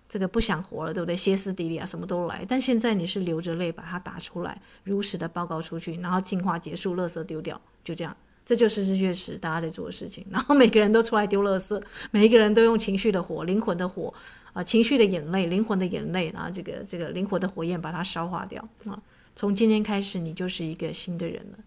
[0.09, 1.17] 这个不想活了，对不对？
[1.17, 2.45] 歇斯底里啊，什么都来。
[2.49, 8.17] 但现在你是流着泪把它打出来，如实的报告出去，然后净化结束，垃圾丢掉，就这样。
[8.45, 10.27] 这就是日月食大家在做的事情。
[10.31, 14.13] 然后每个人都出来丢垃圾，每一个人都用情绪的火、灵魂的火
[14.59, 19.01] 啊、情绪的眼泪、灵魂的眼泪，然后这个这个灵魂的火焰把它烧化掉啊。
[19.37, 21.59] 从今天开始，你就是一个新的人了，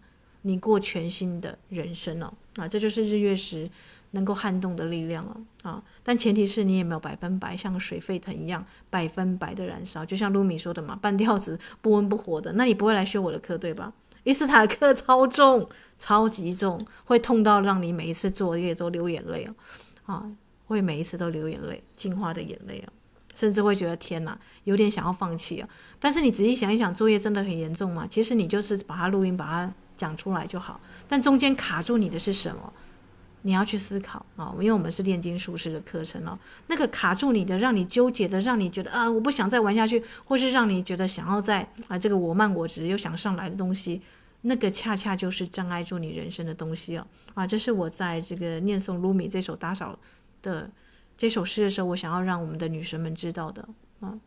[0.42, 2.68] 你过全新的人生了啊。
[2.68, 3.70] 这就是日月食。
[4.14, 5.82] 能够撼动的力量了啊！
[6.02, 13.90] 但前提是你也没有百分百像水沸腾一样百分百的燃烧，就像噜米说的嘛，半吊子不温不火的，那你不会来修我的课对吧？
[14.24, 15.66] 伊斯塔克超重，
[15.98, 19.54] 超级重，会痛到让你每一次作业都流眼泪哦
[20.12, 20.30] 啊！
[20.66, 22.92] 会每一次都流眼泪，净化的眼泪啊，
[23.34, 25.68] 甚至会觉得天哪，有点想要放弃啊！
[25.98, 28.06] 但是你仔细想一想，作业真的很严重吗？
[28.08, 32.72] 其实你就是把它录音，把它讲出来就好，但中间卡住你的是什么？
[33.44, 36.38] 你要去思考啊，因为我们是炼金术师的课程哦。
[36.68, 44.00] 那个卡住你的，让你纠结的，让你觉得啊，我不想再玩下去，或是让你觉得想要在啊，这个我慢我执又想上来的东西，
[44.42, 47.04] 那个恰恰就是障碍住你人生的东西哦。
[47.34, 49.98] 啊，这是我在这个念诵卢米这首打扫
[50.42, 50.70] 的
[51.16, 53.66] 这首诗的时候，我想要让我们的女神们知道的
[54.00, 54.18] 啊。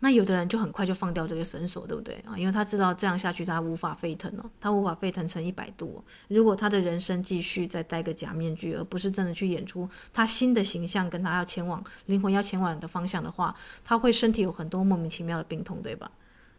[0.00, 2.36] 那有的人就很快就放掉这个绳索，对不对啊？
[2.36, 6.04] 因为他知道这样下去他无法沸腾了，他无法沸腾成一百度。
[6.28, 16.10] 如果他的人生继续再戴个假面具，而不是真的去演出他新的形象，跟他要前往灵魂要前往的方向的话，他会身体有很多莫名其妙的病痛，对吧？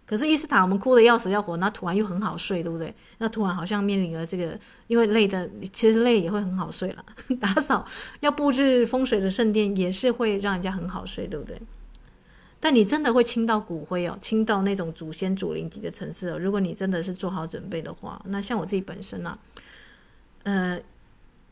[0.07, 2.93] 可是伊斯塔，我们哭得要死要活，那突然又很好睡，对不对？
[3.17, 7.05] 那突然好像面临了这个，因为累的，其实累也会很好睡了。
[7.41, 7.85] 打扫
[8.21, 11.61] 要布置风水的圣殿，也是会让人家很好睡，对不对？
[12.59, 16.39] 但你真的会清到骨灰哦，清到那种祖先祖灵级的层次哦。
[16.39, 19.37] 如果你真的是做好准备的话，那像我自己本身啊，
[20.43, 20.79] 呃，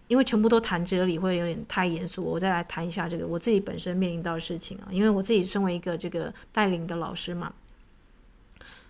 [0.08, 4.88] 因为全部都谈哲理会有点太严肃，我再来谈一下这个我自己本身面临到的事情啊。
[4.90, 7.54] 因为我自己身为一个这个带领的老师嘛，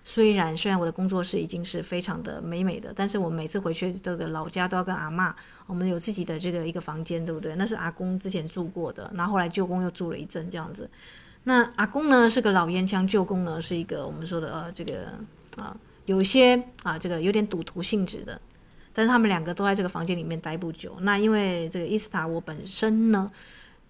[0.08, 5.34] 虽然虽然我的工作室已经是非常的美美的，但是我每次回去这个老家都要跟阿嬷，
[5.66, 7.56] 我们有自己的这个一个房间，对不对？
[7.56, 10.88] 那是阿公之前住过的，然后后来舅公又住了一阵这样子。
[11.44, 15.12] 那阿公呢是个老烟枪，舅公呢是一个我们说的呃这个
[15.58, 18.40] 啊有些啊这个有点赌徒性质的，
[18.94, 20.96] 但是他们两个都在这个房间里面待不久。
[21.02, 23.32] 那因为这个伊斯塔我本身呢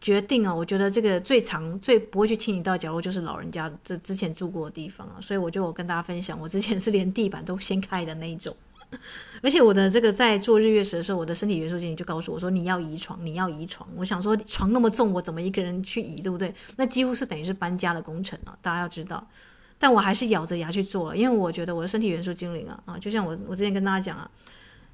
[0.05, 8.55] 决定啊，我觉得这个最长最不会去清理到角落就是老人家这之前住过的地方啊，所以我就我跟大家分享，我之前是连地板都掀开的那一种。
[9.41, 16.53] 而且我的这个在做日月食的时候，我的身体元素经理就告诉我说：“你要移床，你要移床。”我想说床那么重，我怎么一个人去移，对不对？
[16.75, 18.55] 那几乎是等于是搬家的工程啊！
[18.61, 19.27] 大家要知道，
[19.79, 24.29] 但我还是咬着牙去做了，因为我觉得我的身体元素精灵啊啊，就像我我之前跟大家讲啊，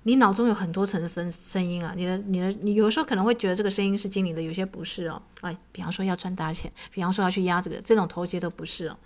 [0.04, 5.22] 你脑中有很多层声声音啊，你的你的你有时候可能会觉得这个声音是精灵的，有些不是哦。
[5.42, 8.98] 哎，比方说要赚大钱，比方说要去压这个这种头阶都不是哦。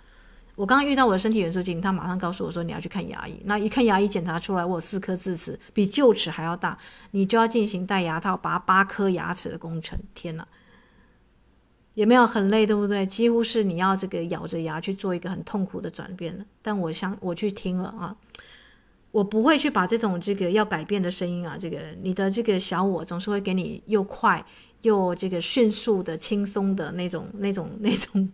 [0.54, 3.38] 我刚刚遇到我的身体元素精灵，他马上告诉我说，你要去看牙医。
[3.44, 6.78] 那一看牙医检查出来，我有四颗智齿，比臼齿还要大，
[7.10, 9.98] 你就要进行戴牙套拔八颗牙齿的工程。
[10.14, 10.48] 天哪，
[11.92, 13.04] 也没有很累，对不对？
[13.04, 16.42] 几乎是你要这个咬着牙去做一个很痛苦的转变的。
[16.62, 18.16] 但我想我去听了啊，
[19.16, 24.44] 我不会去把这种这个要改变的声音啊，这个你的这个小我总是会给你又快
[24.82, 28.30] 又这个迅速的轻松的那种那种 那种。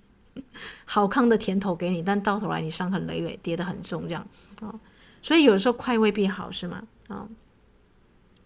[0.84, 4.26] 好康的甜头给你，但到头来你伤痕累累，跌得很重，这样
[4.60, 4.74] 啊、
[5.20, 6.82] 所以有的时候快未必好，是吗？
[7.06, 7.28] 啊、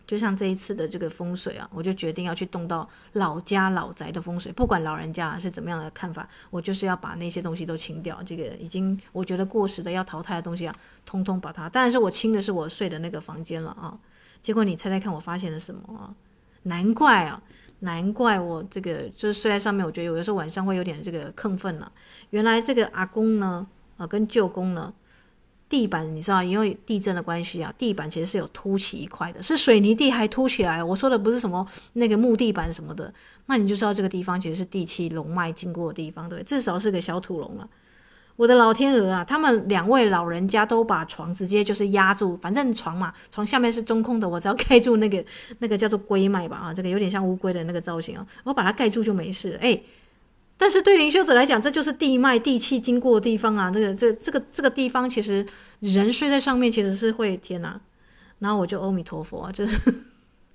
[0.07, 11.69] 就像这一次的这个风水啊，我就决定要去动到老家老宅的风水，不管老人家是怎么样的看法，我就是要把那些东西都清掉，这个已经我觉得过时的要淘汰的东西啊，通通把它。
[11.69, 13.99] 当然是我清的是我睡的那个房间了啊，
[14.43, 16.15] 结果你猜猜看，我发现了什么啊？
[16.63, 17.43] 难怪啊！
[17.81, 21.93] 难怪我这个就是睡在上面，我觉得有的时候晚上会有点这个亢奋了。
[22.31, 23.67] 原来这个阿公呢，
[23.99, 24.93] 啊，跟舅公呢，
[25.69, 30.83] 地板你知道，因为地震的关系啊，地板其实是有凸起一块的，是水泥地还凸起来。
[30.83, 33.13] 我说的不是什么那个木地板什么的，
[33.47, 37.69] 那你就知道这个地方其实是地气龙脉经过的地方，对，至少是个小土龙了。
[38.37, 39.25] 我的老天鹅啊！
[39.25, 45.25] 他们两位老人家都把床直接就是压住，反正床嘛，床下面是中空的，我只要盖住那个
[45.61, 49.59] 那个叫做龟脉吧啊，这个有点像乌龟的那个造型啊，我把它盖住就没事。
[49.63, 49.81] 哎，
[50.57, 55.47] 但是对灵修者来讲，这就是地脉地气经过的地方啊，这个这这个这个地方其实
[55.81, 57.81] 人睡在上面其实是会天哪，
[58.39, 59.95] 然后我就阿弥陀佛啊，就是。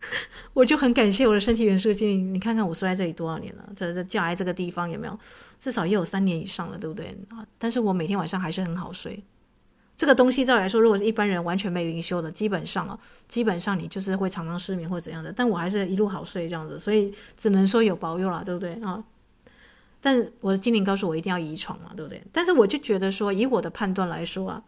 [0.54, 5.16] 我就很感谢我的身体元素精灵，你看看我睡在这里多少年了，这这叫来这个地方有没有？
[5.60, 7.46] 至少也有三年以上了，对不对啊？
[7.60, 9.24] 但是我每天晚上还是很好睡。
[9.96, 12.98] 这个东西照来说，如果是一般人完全没灵修的，基本上啊，
[13.28, 15.32] 基本上你就是会常常失眠或怎样的。
[15.32, 19.04] 但我还是一路好睡这样子，所以只能说有保佑了，对不对啊？
[20.02, 22.22] 但我的精灵告诉我一定要移床嘛，对不对？
[22.32, 24.64] 但是我就觉得说，以我的判断来说啊，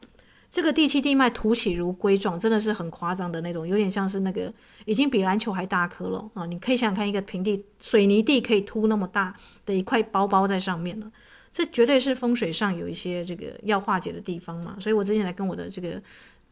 [0.51, 4.53] 这个地气地脉凸起如龟状，真的是很夸张的那种，有点像是那个
[4.85, 6.45] 已经比篮球还大颗了啊！
[6.45, 11.11] 你可以想想看，一个平地水泥地可以凸那么大的一块包包在上面了，
[11.51, 14.77] 这绝对是风水上有一些这个要化解的地方嘛。
[14.79, 15.99] 所以我之前来跟我的这个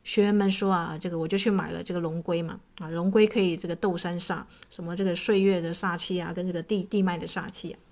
[0.03, 7.77] 学员们说啊，这个我就去买了这个龙龟嘛啊，龙龟可以这个斗三煞，什么这个岁月的煞气啊，跟这个地地脉的煞气啊。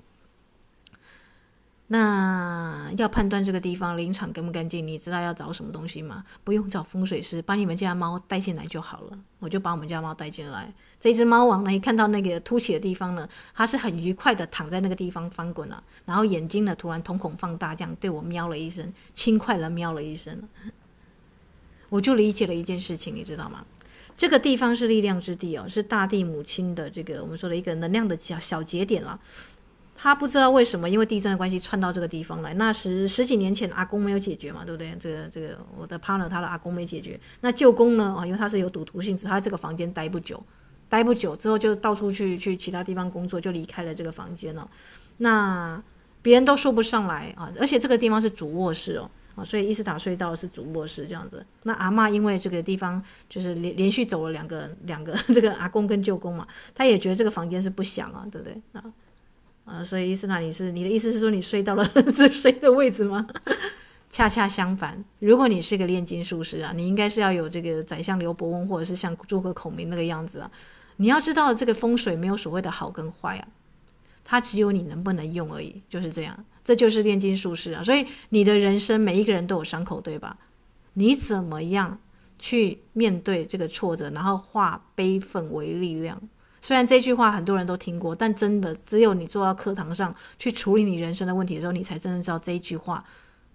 [1.91, 6.23] 那要判断这个地方林场干不干净，你知道要找什么东西吗？
[6.43, 9.19] 不用找风水师，把你们家猫带进来就好了。
[9.39, 20.47] 我就把我们家猫带进来，这只猫王呢，一看到那个凸起的地方呢，它是很愉快的躺在那个地方翻滚了，然后眼睛呢突然瞳孔放大，这样对我喵了一声，轻快的喵了一声。
[21.89, 23.65] 我就理解了一件事情，你知道吗？
[24.15, 29.19] 这个地方是力量之地哦，是大地母亲的这个我们说的一个能量的小小节点了。
[30.02, 32.54] 他不知道为什么，因为地震的关系窜到这个地方来。
[32.54, 34.95] 那十十几年前阿公没有解决嘛，对不对？
[34.97, 37.20] 这个这个我的 partner 他的阿公没解决。
[37.41, 38.16] 那舅公呢？
[38.18, 40.41] 啊，因为他是有赌徒性质，他这个房间待不久，
[40.88, 44.66] 待不久之后就到处去去其他地方工作，就离开了这个房间了。
[45.18, 45.84] 那
[46.22, 51.45] 别人都说不上来啊，而且这个地方是主卧室哦，啊，所以伊斯塔隧道是主卧室这样子。
[51.64, 58.82] 那阿嬷因为这个地方就是连连续走了两个两个这个阿公跟舅公嘛，他也觉得这个房间是不响啊，对不对啊？
[59.70, 63.28] 啊，所以伊斯坦，你是你的意思是说你睡到了 最谁的位置吗？
[64.09, 70.49] 恰恰相反，如果你是个炼金术师啊，你应该是要有这个宰相刘伯温，或者是像诸葛孔明那个样子啊。
[70.97, 73.47] 你要知道，这个风水没有所谓的好跟坏啊，
[74.26, 76.43] 它只有你能不能用而已，就是这样。
[76.63, 77.84] 这就是炼金术师啊。
[77.84, 80.36] 所以你的人生每一个人都有伤口，对吧？
[80.93, 81.99] 你怎么样
[82.39, 86.20] 去面对这个挫折，然后化悲愤为力量？
[86.62, 93.03] 虽然这句话很多人都听过，但真的只有你坐到课堂上去处理你人生的问题的时候，你才真正知道这一句话，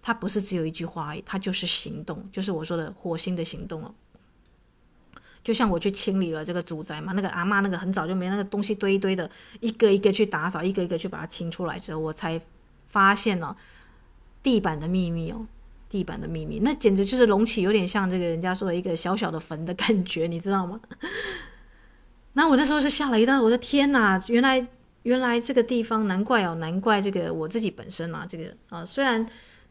[0.03, 3.95] 它不是只有一句话而已，它就是行动，就是我说的火星的行动了。
[5.43, 9.31] 就像我去清理了这个住宅嘛，那个阿嬷那个很早就没那个东西堆一堆的，
[9.61, 12.41] 一个一个去打扫，一个一个去把它清出来之后，我才
[12.89, 13.55] 发现了
[14.43, 15.47] 地板的秘密哦，
[15.91, 20.81] 地板的秘密，那简直就是隆起，有点像这个人家说的一个小小的坟的感觉，你知道吗？
[22.35, 24.22] 那我那时候是吓了一跳，我的天哪！
[24.28, 24.66] 原来
[25.05, 29.24] 原来这个地方，难怪哦，难怪这个我自己本身啊，这个啊，虽然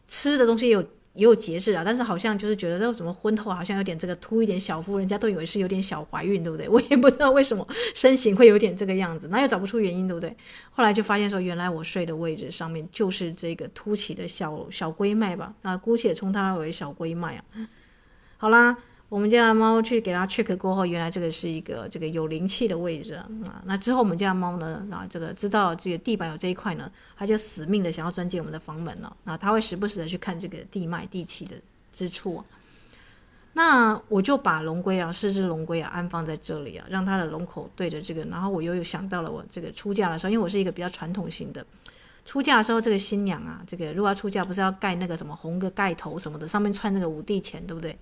[0.08, 0.82] 吃的东西也有
[1.14, 6.68] 也有节制啊，但是好像就是觉得这怎么婚后好像有点这个凸一点小腹，人家都以为是有点小怀孕，对不对？
[6.72, 10.34] 我也不知道为什么身形会有点这个样子，那又找不出原因，对不对？
[10.72, 17.44] 后来就发现说，原来我睡的位置上面就是这个凸起的小小龟脉吧，啊，姑且称它为小龟脉啊。
[18.38, 18.78] 好啦。
[19.14, 23.30] 我们家的猫去给它 check 过后，原来这个是一个这个有灵气的位置啊。
[23.64, 29.16] 那之后我们家猫呢，啊，这个知道这个地板有这一块呢，它就死命的想要钻进我们的房门了。
[29.24, 31.56] 啊，它会时不时的去看这个地脉地气的
[31.94, 32.44] 之处。
[33.54, 38.24] 那我就把龙龟啊，四只龙龟啊，安放在这里啊，让它的龙口对着这个。
[38.24, 41.64] 然后我又有想到了我这个出嫁的时候，因为我是一个比较传统型的，
[42.26, 47.96] 出嫁的时候这个新娘啊，这个如果要出嫁，不是要盖那个什么红个盖头什么的，上面穿那个五帝钱，对不对？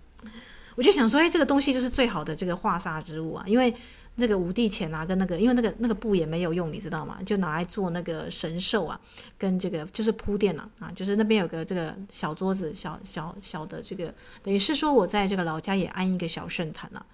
[0.76, 3.74] 我就想说，哎，这个东西就是最好的这个化煞之物啊，因为
[4.16, 7.18] 那个五帝钱啊，跟那个，因为那个那个布也没有用，你知道吗？
[7.26, 9.00] 就拿来做那个神兽啊，
[9.38, 14.14] 跟这个就是铺垫了，啊，就是那边有个这个小桌子，小小小的这个，
[14.44, 17.06] 等于是说我在这个老家也安一个小圣坛啊。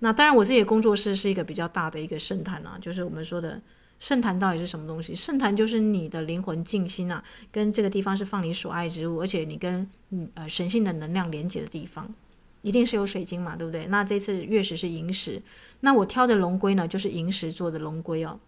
[0.00, 3.58] 那当然，我自己的工作室是一个比较大的一个圣坛啊，就是我们说的
[3.98, 5.14] 圣坛到底是什么东西？
[5.14, 12.06] 圣坛就是你的灵魂静心啊，跟这个地方是放你所爱之物，而且你跟嗯呃神性的能量连接的地方。
[12.66, 13.86] 一定是有水晶嘛，对不对？
[13.86, 15.40] 那这次月食是寅时，
[15.82, 18.40] 那我挑的龙龟呢，就是寅时做的龙龟哦。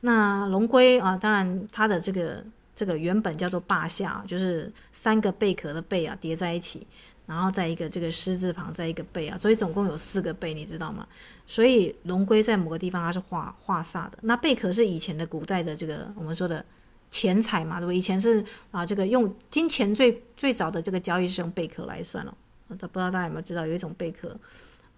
[0.00, 2.42] 那龙龟啊，当然它的这个
[2.74, 6.86] 这个原本叫做霸下，就是三个贝壳的贝啊叠在一起，
[7.26, 11.06] 然后在一个这个狮字旁，在一个贝啊，所以总共有四个贝，你知道吗？
[11.46, 14.16] 所以龙龟在某个地方它是化化煞的。
[14.22, 16.64] 那贝壳是以前的古代的这个我们说的
[17.10, 17.92] 钱财嘛，对不？
[17.92, 22.34] 以前是啊，这个用金钱最最早的这个交易是用贝壳来算了。
[22.76, 24.36] 不知道大家有没有知道，有一种贝壳，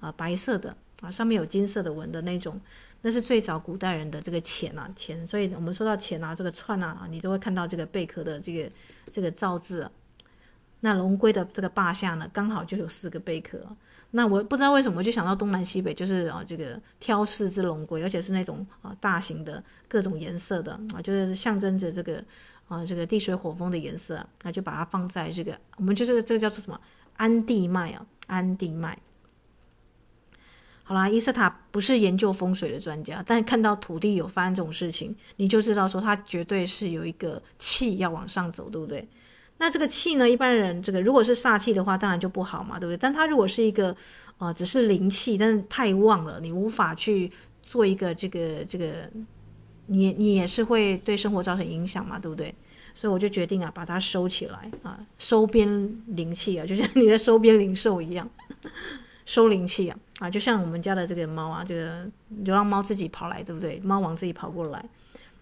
[0.01, 2.61] 啊，白色的啊，上面有金色的纹的那种，
[3.03, 5.27] 那是最早古代人的这个钱啊，钱。
[5.27, 8.71] 所以我们说到钱啊，这个串啊，你都会看到这个贝壳的这个
[9.11, 9.91] 这个造字。
[10.81, 13.59] 那龙龟的这个霸下呢，刚好就有四个贝壳。
[14.13, 22.25] 那我不知道为什么，我就想到东南西北，就是啊，这个挑四只龙龟，而且是那种啊大型的各种颜色的啊，就是象征着这个
[22.67, 26.81] 啊这个地水火风的颜色，那就把它放在这个，我们就是这个叫做什么？
[27.21, 28.99] 安地脉啊，安地脉。
[30.83, 39.07] 好啦，伊斯塔不是研究风水的专家，但看到土地有发生这种事情，你就知道说他绝对是有一个气要往上走，对不对？
[39.59, 42.97] 那这个气呢，一般人这个如果是煞气的话，当然就不好嘛，对不对？
[42.97, 43.95] 但他如果是一个
[44.39, 47.31] 呃，只是灵气，但是太旺了，你无法去
[47.63, 49.11] 做一个这个这个，
[49.89, 52.55] 你你也是会对生活造成影响嘛，对不对？
[52.95, 55.69] 所以我就决定啊，把它收起来啊，收编
[56.07, 58.29] 灵气啊， 就像你在收编灵兽一样。
[59.27, 62.05] 收灵气啊啊，就像我们家的这个猫啊，这个
[62.43, 63.79] 流浪猫自己跑来，对不对？
[63.79, 64.85] 猫王自己跑过来。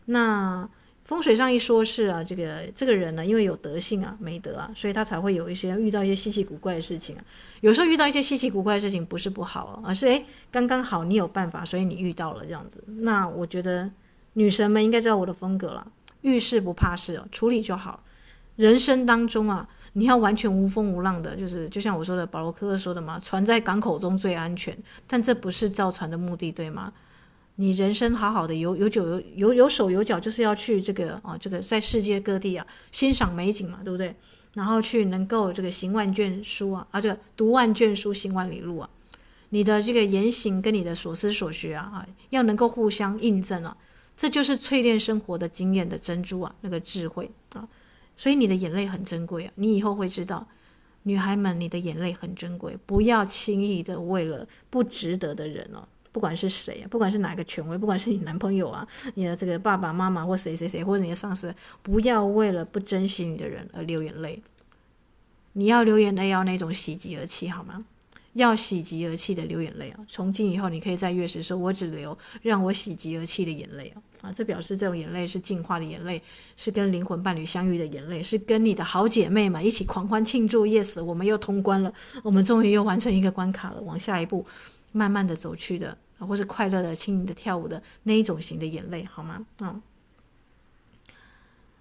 [0.07, 0.69] 那
[1.05, 7.25] 风水上一说是啊，这个这个人呢，因为有德性啊，没德啊，所以他才会有一些遇到一些稀奇古怪的事情啊。
[7.63, 12.85] 有时候遇到一些稀奇古怪的事情，不是不好，而是诶，刚刚好你有办法，所以你遇到了这样子。
[12.87, 13.91] 那我觉得
[14.35, 15.87] 女神们应该知道我的风格了，
[16.23, 18.03] 遇事不怕事，处理就好。
[18.57, 19.69] 人生当中啊。
[19.95, 24.77] 你要完全无风无浪的，就是就像我说的，保罗科克说的嘛，船在港口中最安全，
[25.09, 26.93] 但这不是造船的目的，对吗？
[27.57, 34.15] 你人生好好的有有酒有有有手有脚，就是要去这个啊，这个在世界各地啊欣赏美景嘛，对不对？
[34.55, 38.89] 然后去能够这个行万卷书啊，啊这个读万卷书行万里路啊，
[39.49, 43.77] 你的这个言行跟你的所思所学啊啊，要能够互相印证啊，
[44.19, 47.67] 这就是淬炼生活的经验的珍珠啊，那个智慧啊。
[48.17, 49.53] 所以你的眼泪很珍贵啊！
[49.55, 50.45] 你以后会知道，
[51.05, 64.43] 女孩们，你的眼泪很珍贵，不要轻易的为了不值得的人哦，不管是谁，不管是哪个权威，不管是你男朋友啊，你的这个爸爸妈妈或谁谁谁，或者你的上司，不要为了不珍惜你的人而流眼泪。
[65.53, 67.85] 你要流眼泪，要那种喜极而泣，好吗？
[68.39, 70.01] 要喜极而泣的流眼泪啊！
[70.09, 76.23] 从今以后，你可以在月时说：“我只流让我喜极而泣的眼泪啊！”啊，这表示这种眼泪是净化的眼泪，
[76.57, 80.67] 是跟灵魂伴侣相遇的眼泪，是跟你的好姐妹们一起狂欢庆祝。
[80.67, 84.47] Yes，我们又通关了，我们终于又完成一个关卡了，往下一步
[84.93, 89.45] 慢慢的走去的，或是快乐的、轻盈的跳舞的那一种型的眼泪，好吗？
[89.61, 89.83] 嗯。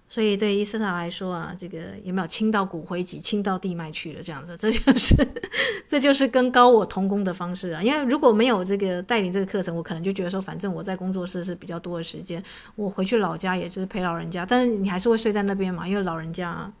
[0.08, 4.22] 所以对伊斯塔来说啊，这个有没有亲到骨灰级、亲到地脉去了？
[4.22, 5.14] 这样子，这就是
[5.86, 7.82] 这就是跟高我同工的方式啊。
[7.82, 12.42] 因为如果没有这个带领这个课程，我可能就觉得说，反正我在工作室是比较多的时间，
[12.74, 16.72] 我回去老家也就是陪老人家，但是你还是会睡在那边嘛，因为老人家。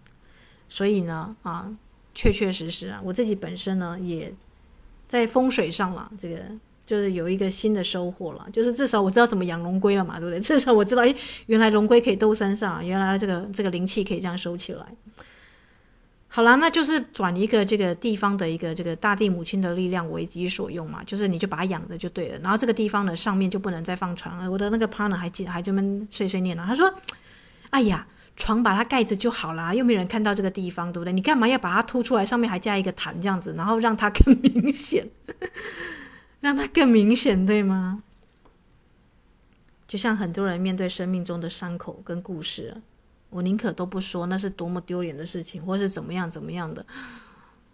[0.70, 1.70] 所以呢，啊，
[2.14, 4.32] 确确实实啊，我自己本身呢，也
[5.06, 6.36] 在风水上了这个。
[6.88, 10.40] 就是有一个新的收获了，就是至少我知道怎么养龙龟了嘛，对不对？
[10.40, 11.14] 至少我知道，诶，
[11.44, 14.86] 原来龙龟可以兜山上，原来这个这个灵气可以这样收起来。
[16.28, 22.38] 好了，那就是转一个这个地方的一个这个大地母亲的力量为己所用嘛，就是你就把它养着就对了。
[22.42, 24.50] 然后这个地方呢，上面就不能再放床了。
[24.50, 26.90] 我的那个 partner 还记还这么碎碎念了，他说
[27.68, 31.12] ：“哎呀，床把它盖着就好啦，又没人看到这个地方，对不对？
[31.12, 35.06] 你干嘛要把它凸出来，上面还加一个毯这样子，然后让它更明显。”
[36.40, 38.02] 让它更明显，对吗？
[39.86, 42.76] 就像很多人面对生命中的伤口跟故事，
[43.30, 46.84] 我宁可都不说那是多么丢脸的事情，或是怎么样怎么样的。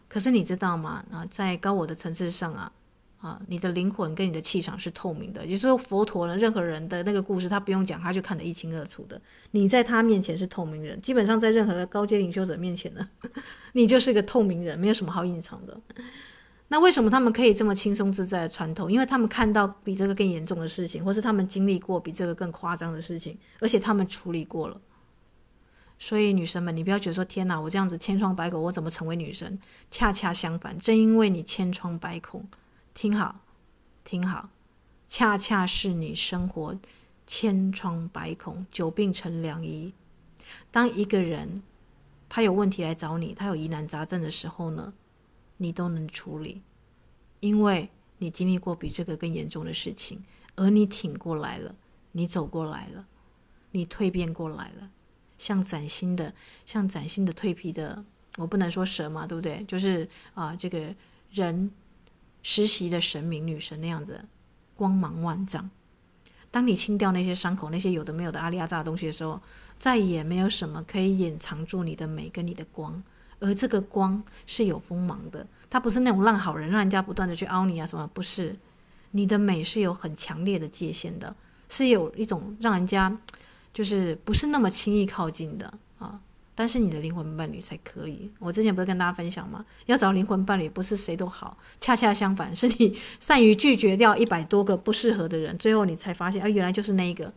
[0.09, 1.05] 可是你知道吗？
[1.11, 2.71] 啊，在高我的层次上啊，
[3.19, 5.45] 啊，你的灵魂跟你的气场是透明的。
[5.45, 9.21] 也就是，佛陀呢，任何人的那个故事，他不用讲，他就看得一清二楚的。
[9.51, 13.09] 你在他面前是透明人，基本上在任何高阶领袖者面前呢，
[13.75, 15.81] 你就是个透明人，没有什么好隐藏的。
[16.69, 18.89] 那为什么他们可以这么轻松自在的穿透？
[18.89, 24.81] 因为他们看到比这个更严重的事情，或是他们经历过比这个更夸张的事情，而且他们处理过了。
[25.99, 29.59] 所以女生们，你不要觉得说天哪，我这样子千疮百孔，我怎么成为女神？
[29.91, 32.47] 恰恰相反，正因为你千疮百孔，
[32.93, 33.41] 听好，
[34.03, 34.49] 听好，
[35.07, 36.77] 恰恰是你生活
[37.27, 39.93] 千疮百孔，久病成良医。
[40.71, 41.63] 当一个人
[42.29, 44.93] 他有问题来找你，他有疑难杂症的时候呢，
[45.57, 46.63] 你都能处理，
[47.41, 50.23] 因为你经历过比这个更严重的事情，
[50.57, 51.75] 而你挺过来了，
[52.13, 53.07] 你走过来了，
[53.71, 54.91] 你蜕变过来了，
[55.39, 56.33] 像崭新的，
[56.65, 58.05] 像崭新的蜕皮的，
[58.37, 59.65] 我不能说蛇嘛，对不对？
[59.65, 60.95] 就是啊，这个
[61.31, 61.71] 人
[62.43, 64.25] 实习的神明女神那样子，
[64.77, 65.71] 光芒万丈。
[66.51, 69.41] 当你清掉那些伤口，那些有的没有的阿里阿扎的东西的时候，
[69.77, 73.03] 再也没有什么可以掩藏住你的美跟你的光。
[73.45, 78.57] 而这个光是有锋芒的，它不是那种烂好人，让人家不断的去凹你啊什么，不是。
[79.11, 81.37] 你的美是有很强烈的界限的，
[81.69, 83.15] 是有一种让人家
[83.73, 86.19] 就是不是那么轻易靠近的啊。
[86.57, 88.31] 但是你的灵魂伴侣才可以。
[88.39, 89.65] 我之前不是跟大家分享吗？
[89.87, 97.33] 要找灵魂伴侣不是谁都好，恰恰相反，是你 善于拒绝掉一百多个不适合的人，最后你才发现啊，原来就是那一个。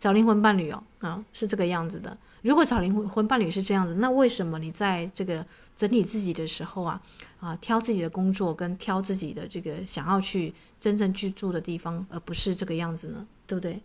[0.00, 2.16] 找灵魂伴侣哦，啊，是这个样子的。
[2.42, 5.44] 如果找灵魂伴侣是这样子，那为什么你在这个
[5.76, 7.00] 整理自己的时候啊，
[7.38, 13.26] 啊，挑自己的工作跟挑自己的这个想要去真正居住的地方，而不是这个样子呢？
[13.46, 13.80] 对不对？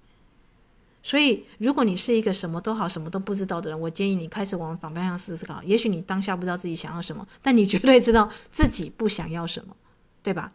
[1.04, 5.62] 所以，如果你是一个什么都好、什么都不知道的人，我建议你开始往反方向思考。
[5.62, 9.76] 也许你当下不知道自己想要什么，但你绝对知道自己不想要什么，
[10.24, 10.52] 对吧？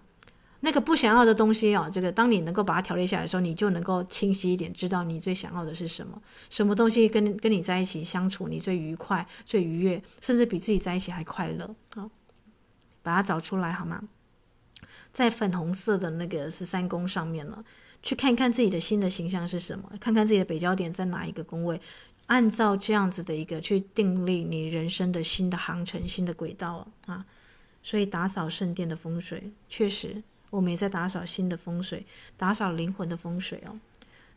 [0.62, 12.10] 那个不想要的东西啊，这个当你能够把它条列下来的时候，你就能够清晰一点，知道你最想要的是什么，什么东西跟跟你在一起相处你最愉快、最愉悦，甚至比自己在一起还快乐啊！
[13.02, 14.02] 把它找出来好吗？
[15.12, 17.64] 在粉红色的那个十三宫上面呢，
[18.02, 21.80] 去看一看自己的新的形象是什么，看看自己的北焦点在哪一个宫位，
[22.26, 27.24] 按照这样子的一个去订立你人生的新的航程、新的轨道啊！
[27.82, 30.22] 所以打扫圣殿的风水确实。
[30.50, 32.04] 我们也在打扫新的风水，
[32.36, 33.78] 打扫灵魂的风水哦。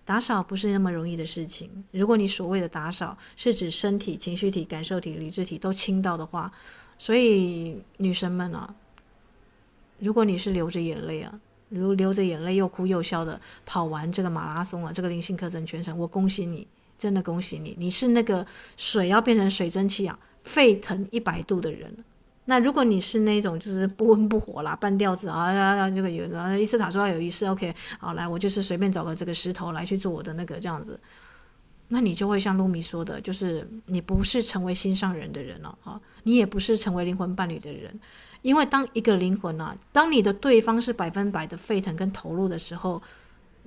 [0.05, 1.83] 打扫不是那么容易的事情。
[1.91, 6.51] 如果你所谓的打扫是指身体、情绪体、感受体、理智体都清到的话，
[6.99, 8.75] 所以女生们啊，
[9.99, 11.39] 如果你是流着眼泪啊，
[11.69, 18.45] 如流着眼泪又哭又笑的跑完这个马拉松啊，这个灵性课程全程，我恭喜你，真的恭喜你，你是那个
[18.75, 21.95] 水要变成水蒸气啊，沸腾一百度的人。
[22.45, 30.99] 那如果你是那种就是不温不火啦，半吊子啊，啊，这个有啊，伊斯塔说要有仪式，OK，好，来，我就是随便找个这个石头来去做我的那个这样子，
[31.87, 37.97] 那你就会像露米说的，就是你不是成为心上人的人了啊，你也不是成为灵魂伴侣的人，
[38.41, 43.01] 因为当一个灵魂啊，当你的对方是百分百的沸腾跟投入的时候，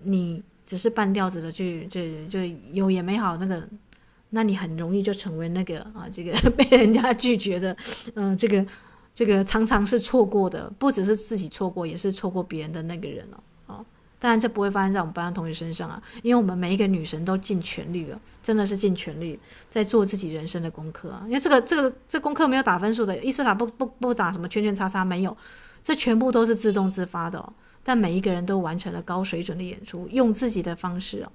[0.02, 2.40] 你只是半吊子的去就就
[2.72, 3.66] 有也没好那个。
[4.36, 7.74] 那你很容易就成为那个啊，这个 被人家拒绝的，
[8.14, 8.64] 嗯、这个
[9.14, 13.82] 这个常常是错过的，不只是自己错过，也是错过别人的那个人了啊。
[14.18, 19.38] 当然，这不会发生在我们班上同学身上啊，因为我们每一个女神都尽全力了，真的是尽全力
[19.70, 21.22] 在做自己人生的功课啊。
[21.26, 25.34] 因为这个这个这功课没有打分数的，伊斯塔不不不打什么圈圈叉叉，没有，
[25.82, 27.50] 这全部都是自动自发的哦。
[27.82, 31.32] 但每一个人都完成了高水准的演出，用自己的方式哦。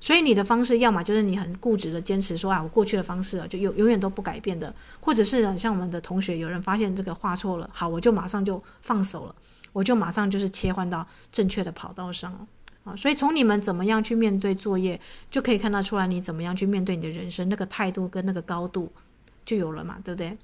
[0.00, 9.34] 所以你的方式，要么就是你很固执的坚持说啊，我过去的方式啊，就永永远都不改变的，或者是像我们的同学，有人发现这个画错了，好，我就马上就放手了，
[9.72, 12.46] 我就马上就是切换到正确的跑道上
[12.84, 12.94] 啊。
[12.94, 18.92] 所以从你们怎么样去面对作业，就可以看得出来你怎么样去面对你的人生，那个态度跟那个高度
[19.44, 20.36] 就有了嘛，对不对？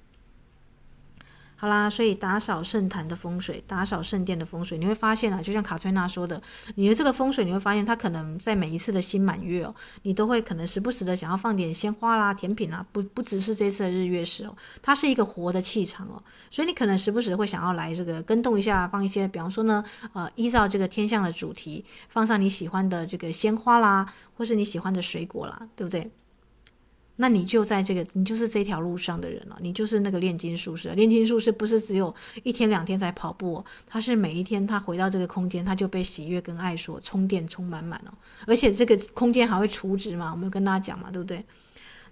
[1.60, 6.40] 好啦，所以打扫圣坛的风水，打扫圣殿的风水，你会发现啊，就像卡崔娜说的，
[6.76, 19.84] 你的这个风水，你会发现它可能在每一次的新满月哦，你都会可能时不时的想要放点鲜花啦、甜品啦，不不只是这次的日月食哦，它是一个活的气场哦，所以你可能时不时会想要来这个跟动一下，放一些，比方说呢，
[20.14, 26.10] 呃，依照这个天象的主题，放上你喜欢的这个鲜花啦，或是你喜欢的水果啦，对不对？
[27.20, 30.88] 那你就在这个，你就是这条路上的人了，你就是那个炼金术士。
[30.94, 32.12] 炼金术士不是只有
[32.44, 38.14] 一天两天才跑步，他是每一天他回到这个空间，他就被喜悦跟爱所充电充满满了。
[38.46, 41.44] 而且这个空间还会储值嘛，我们跟大家讲嘛，对不对？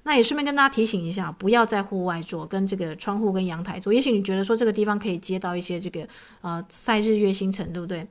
[0.02, 3.90] 那也顺便跟大家提醒一下，不要在户外做，跟这个窗户跟阳台做。
[3.90, 6.06] 也许你觉得说这个地方可以接到一些这个
[6.42, 8.06] 呃晒日月星辰，对不对？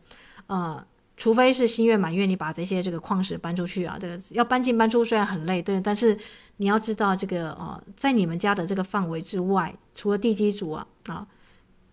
[0.48, 0.84] 呃。
[1.18, 6.16] 除非是新月满月，你把这些这个矿石搬出去啊，这个要搬进搬出，虽然很累，对，但是
[6.58, 11.26] 你要知道这个呃，在你们家的这个范围之外，除了地基主啊啊，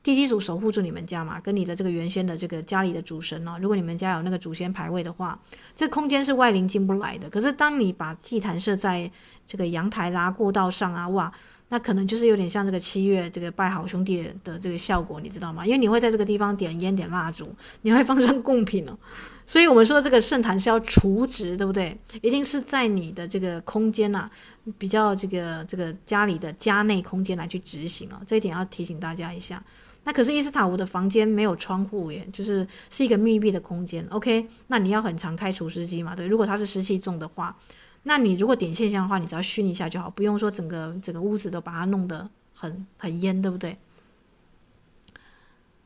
[0.02, 5.40] 地基主守护住你们家嘛，跟你的这个原先的这个家里的主神哦，如果你们家有那个祖先牌位的话，
[5.74, 7.30] 这空间是外灵进不来的。
[7.30, 9.10] 可是当你把祭坛设在
[9.46, 11.32] 这个阳台啦、过道上啊，哇！
[11.74, 15.66] 那可能就是有点像这个七月这个拜好兄弟的这个效果，你知道吗？
[15.66, 17.52] 因为你会在这个地方点烟、点蜡烛，
[17.82, 18.96] 你会放上贡品哦。
[19.44, 21.98] 所以我们说这个圣坛是要除值，对不对？
[22.22, 24.30] 一定是在你的这个空间呐、
[24.78, 28.22] 比较这个这个家里的家内空间来去执行哦。
[28.24, 29.60] 这一点要提醒大家一下。
[30.04, 34.06] 那可是伊斯塔吴的房间没有窗户耶，就是是一个密闭的空间。
[34.10, 36.14] OK，那你要很常开除湿机嘛？
[36.14, 37.56] 对，如果它是湿气重的话。
[38.04, 43.76] 那你如果点线香的话，你只要熏一下就好，不用说整个整个屋子都把它弄得很很烟，对不对？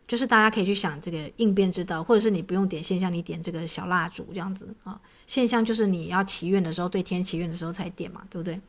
[0.07, 5.01] 就是大家可以去想这个应变之道，或者是你不用点线香，你点这个小蜡烛这样子啊。
[5.27, 8.61] 线香就是你要祈愿的时候，对天祈愿的时候才点嘛，对不对？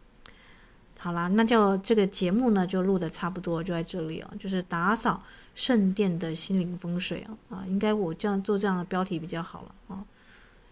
[1.00, 5.24] 好啦，那就这个节目呢就录的差不多，就在这里哦，就是打扫
[5.56, 10.04] 圣殿的心灵风水啊啊，应该我这样做这样的标题比较好了啊。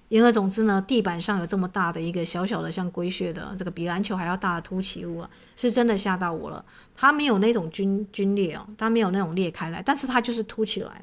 [0.09, 6.63] 言而总之呢，地板上有这么大的一个小小的像龟穴的这个比篮球还要大的凸起物啊，是真的吓到我了。
[6.95, 11.01] 它没有那种皲皲裂哦，它没有那种裂开来，但是它就是凸起来。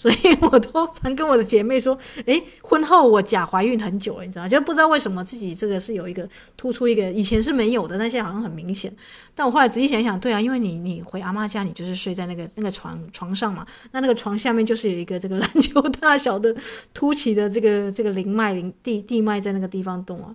[0.00, 6.26] 所以我都常跟我的姐妹说， 诶，婚后我假怀孕很久了，你知道，就不知道为什么自己这个是有一个
[6.56, 8.90] 突出一个，以前是没有的，但现在好像很明显。
[9.34, 16.56] 但我后来仔细想想，对啊，因为你你回阿妈家，你就是睡在那个那个床床上嘛，那那个床下面就是有一个这个篮球大小的
[16.94, 20.34] 凸起的这个这个灵脉灵地地脉在那个地方动啊。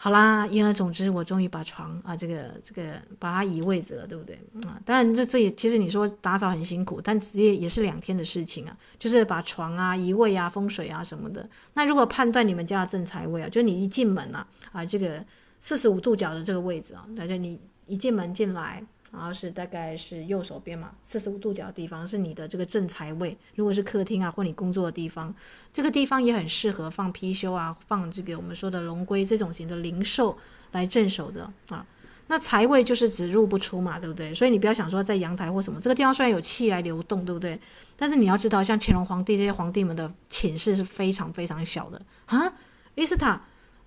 [0.00, 4.80] 好啦，言而总之，我终于把床啊，这个这个把它移位置了，对不对啊？
[4.84, 11.50] 当然，这这也其实你说打扫很辛苦，但直接也是两天的事情啊，就是把床啊移位啊、风水啊什么的。
[11.74, 15.24] 那如果判断你们家的正财位啊，就你一进门啊啊，这个
[15.58, 18.80] 四十五度角的这个位置啊，那就你一进门进来。
[19.12, 23.36] 然后是大概是右手边嘛，四十五度角的地方是你的这个正财位。
[23.54, 25.34] 如果是客厅啊，或你工作的地方，
[25.72, 30.36] 这个地方也很适合放貔貅啊，放这个我们说的龙龟这种型的灵兽
[30.72, 31.84] 来镇守着啊。
[32.30, 34.34] 那财位就是只入不出嘛，对不对？
[34.34, 37.58] 所以你不要想说在阳台或什么，这个地方虽然有气来流动，对不对？
[37.96, 42.52] 但是你要知道，像乾隆皇帝这些皇帝们的寝室是非常非常小的啊，
[42.94, 43.40] 伊斯塔。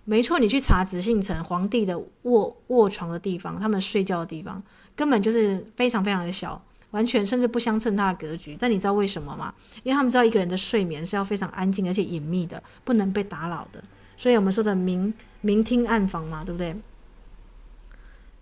[0.04, 4.62] 没错，你去查紫禁城皇帝的卧卧床的地方，他们睡觉的地方
[4.96, 6.62] 根本就是非常非常的小，
[6.92, 8.58] 完全甚至不相称它的格局。
[8.60, 9.54] 但你知道为什么吗？
[9.84, 13.84] 因为他们知道一个人的睡眠是要非常安静而且隐秘的，不能被打扰的。
[14.18, 16.76] 所以我们说的明明厅暗房嘛，对不对？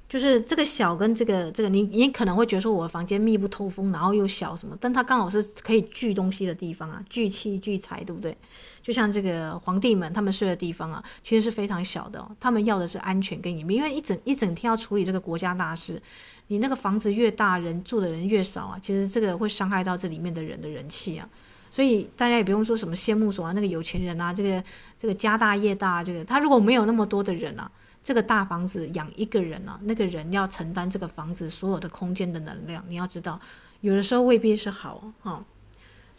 [0.10, 8.36] 就是这个小跟这个这个，你你可能会觉得说我的房间密不透风，然后又小什么，但它刚好是可以聚东西的地方啊，聚气聚财，对不对？
[8.82, 16.02] 就像这个皇帝们他们睡的地方啊，其实是非常小的哦，他们要的是安全跟隐秘，因为一整一整天要处理这个国家大事，
[16.50, 21.28] 你那个房子越大，人住的人越少啊，其实这个会伤害到这里面的人的人气啊，
[21.72, 24.64] 所以大家也不用说什么羡慕什么那个有钱人啊，这个
[24.98, 27.72] 这个家大业大，这个他如果没有那么多的人啊。
[28.02, 33.38] 这个大房子养一个人啊，那个人要承担这个房子所有的空间的能量，你要知道，
[33.82, 35.44] 有的时候未必是好哈、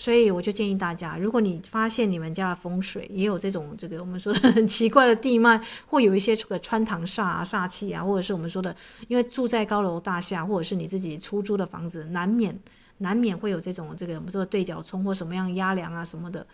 [0.00, 8.74] 所以我就建议大家，如果你发现你们家的风水也有这种这个我们说的很奇怪的地脉，或有一些这个穿堂煞啊、煞气啊，或者是我们说的，
[9.08, 12.58] 因为住在高楼大厦，或者是你自己出租的房子，难免
[12.96, 16.46] 难免会有这种这个我们说的对角冲或什么样压梁啊什么的。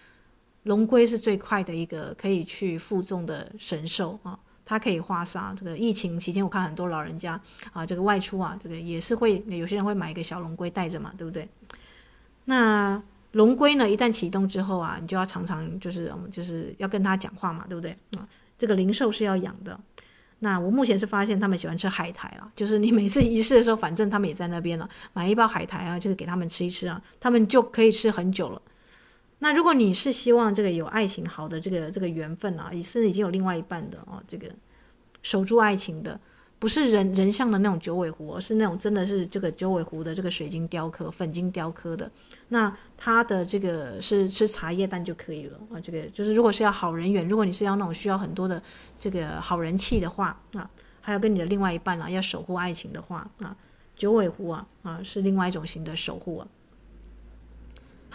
[0.65, 4.37] 龙龟是最快的一个可以去负重的神兽啊。
[4.65, 5.55] 它可以化煞。
[5.57, 7.41] 这个疫情期间，我看很多老人家
[7.73, 11.49] 啊，这个外出啊，这个也是会有些人会买一个小龙龟带着嘛，对不对？
[12.47, 13.01] 那
[13.37, 17.91] 龙龟呢，一旦启动之后啊，你就要常常就是就是要跟它讲话嘛，对不对？
[18.17, 18.27] 啊，
[18.59, 19.79] 这个灵兽是要养的。
[20.39, 28.61] 那我目前是发现他们喜欢吃海苔了， 就是你每次仪式的时候，反正他们也在那边了，买一包海苔啊，就是给他们吃一吃啊，他们就可以吃很久了。
[29.39, 34.49] 那如果你是希望这个有爱情好的这个这个缘分啊，也是已经有另外一半的啊，这个
[35.23, 36.19] 守住爱情的，
[36.59, 42.11] 不是人人像的那种九尾狐，而是那种真的是这个九尾狐的这个水晶雕刻、粉晶雕刻的。
[42.49, 45.79] 那它的这个是吃茶叶蛋就可以了啊。
[45.79, 48.63] 这个就是如果是要好人缘，如果你是要那种需要很多的
[48.97, 50.69] 这个好人气的话啊，
[51.01, 53.55] 还有跟你的另外一半啊要守护爱情的话啊，
[53.95, 56.49] 九尾狐啊啊是另外一种型的守护啊。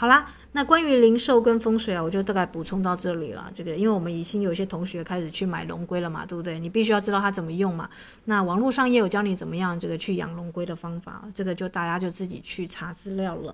[0.01, 3.51] 好啦，那关于零售跟风水啊，我就大概补充到这里了。
[3.53, 6.59] 这个，因为我们已经有些同学开始去买龙龟了嘛，对不对？
[6.59, 7.87] 你必须要知道它怎么用嘛。
[8.25, 13.53] 那网络上也有教你怎么样这个去养龙龟的方法，这个就大家就自己去查资料了。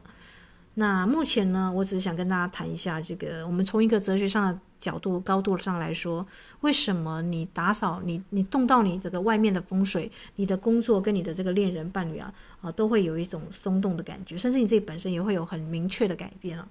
[0.79, 6.23] 那目前呢，我只是想跟大家谈一下这个，我们从一个哲学上的角度、高度上来说，
[6.61, 16.67] 为什么你打扫、你你动到你这个外面的风水，你的工作跟你的这个恋人伴侣啊啊，都会有一种松动的感觉，甚至你自己本身也会有很明确的改变啊。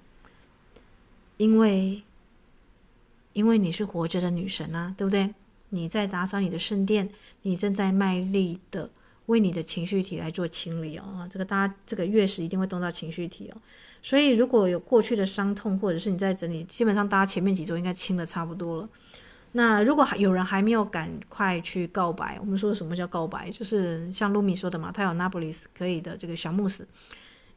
[1.37, 2.01] 因为，
[3.33, 5.35] 因为你是活着的女神啊，对不对？
[5.71, 7.11] 你在打扫你的圣殿，
[7.43, 8.89] 你正在卖力的
[9.27, 11.03] 为你的情绪体来做清理哦。
[11.17, 13.59] 啊，这个大家这个月食一定会动到情绪体哦。
[14.03, 18.89] 所以，如果有过去的伤痛，或者是你在整理，基本上大家前面几周应该清的差不多了。
[19.53, 23.51] 那如果还有人还没有赶快去告白，我们说什么叫告白？
[23.51, 26.87] 就是像露米说的嘛，他有那不勒斯可以的这个小慕斯，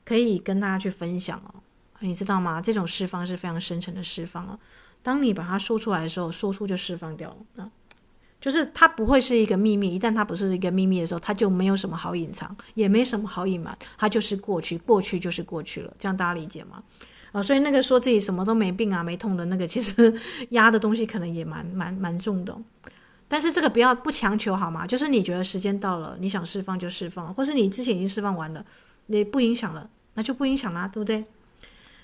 [0.05, 1.55] 可以跟大家去分享哦。
[1.99, 2.61] 你知道吗？
[2.61, 4.57] 这种释放是非常深沉的释放哦。
[5.03, 7.69] 当你把它说出来的时候，说出就释放掉了啊。
[8.41, 16.81] 就是它不会是一个秘密，一旦它不是一个秘密的时候，它就没有什么好隐藏，也没什么好隐瞒，它就是过去，过去就是过去了，这样大家理解吗？
[17.31, 20.13] 啊，所以那个说自己什么都没病啊、没痛的那个，其实
[20.49, 22.57] 压的东西可能也蛮蛮蛮重的。
[23.27, 24.87] 但是这个不要不强求好吗？
[24.87, 28.65] 就是你觉得时间到了，你想释放就释放，或是你之前已经释放完了，
[29.05, 31.23] 你不影响了，那就不影响啦，对不对？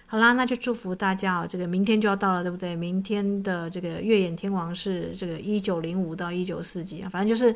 [0.07, 1.47] 好啦，那就祝福大家哦。
[1.49, 2.75] 这个明天就要到了，对不对？
[2.75, 7.53] 明天的这个月眼天王是这个一九零五到一九四几啊，反正就是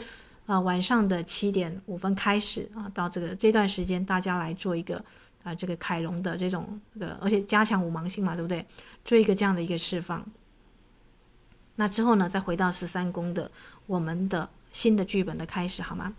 [0.48, 5.04] 呃晚上的七点五分开始啊，到这个这段时间大家来做一个
[5.44, 8.66] 啊、这个凯龙的这种这个，而且加强五芒星嘛，对不对？
[9.06, 10.26] 做一个这样的一个释放。
[11.76, 13.50] 那之后呢，再回到十三宫的
[13.86, 16.14] 我们的新的剧本的开始，好吗？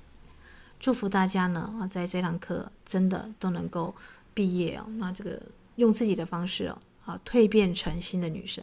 [0.78, 3.94] 祝福大家呢啊，在这堂课真的都能够
[4.32, 4.86] 毕业哦。
[4.96, 5.38] 那这个
[5.80, 8.62] 用自己的方式哦，啊，蜕变成新的女神。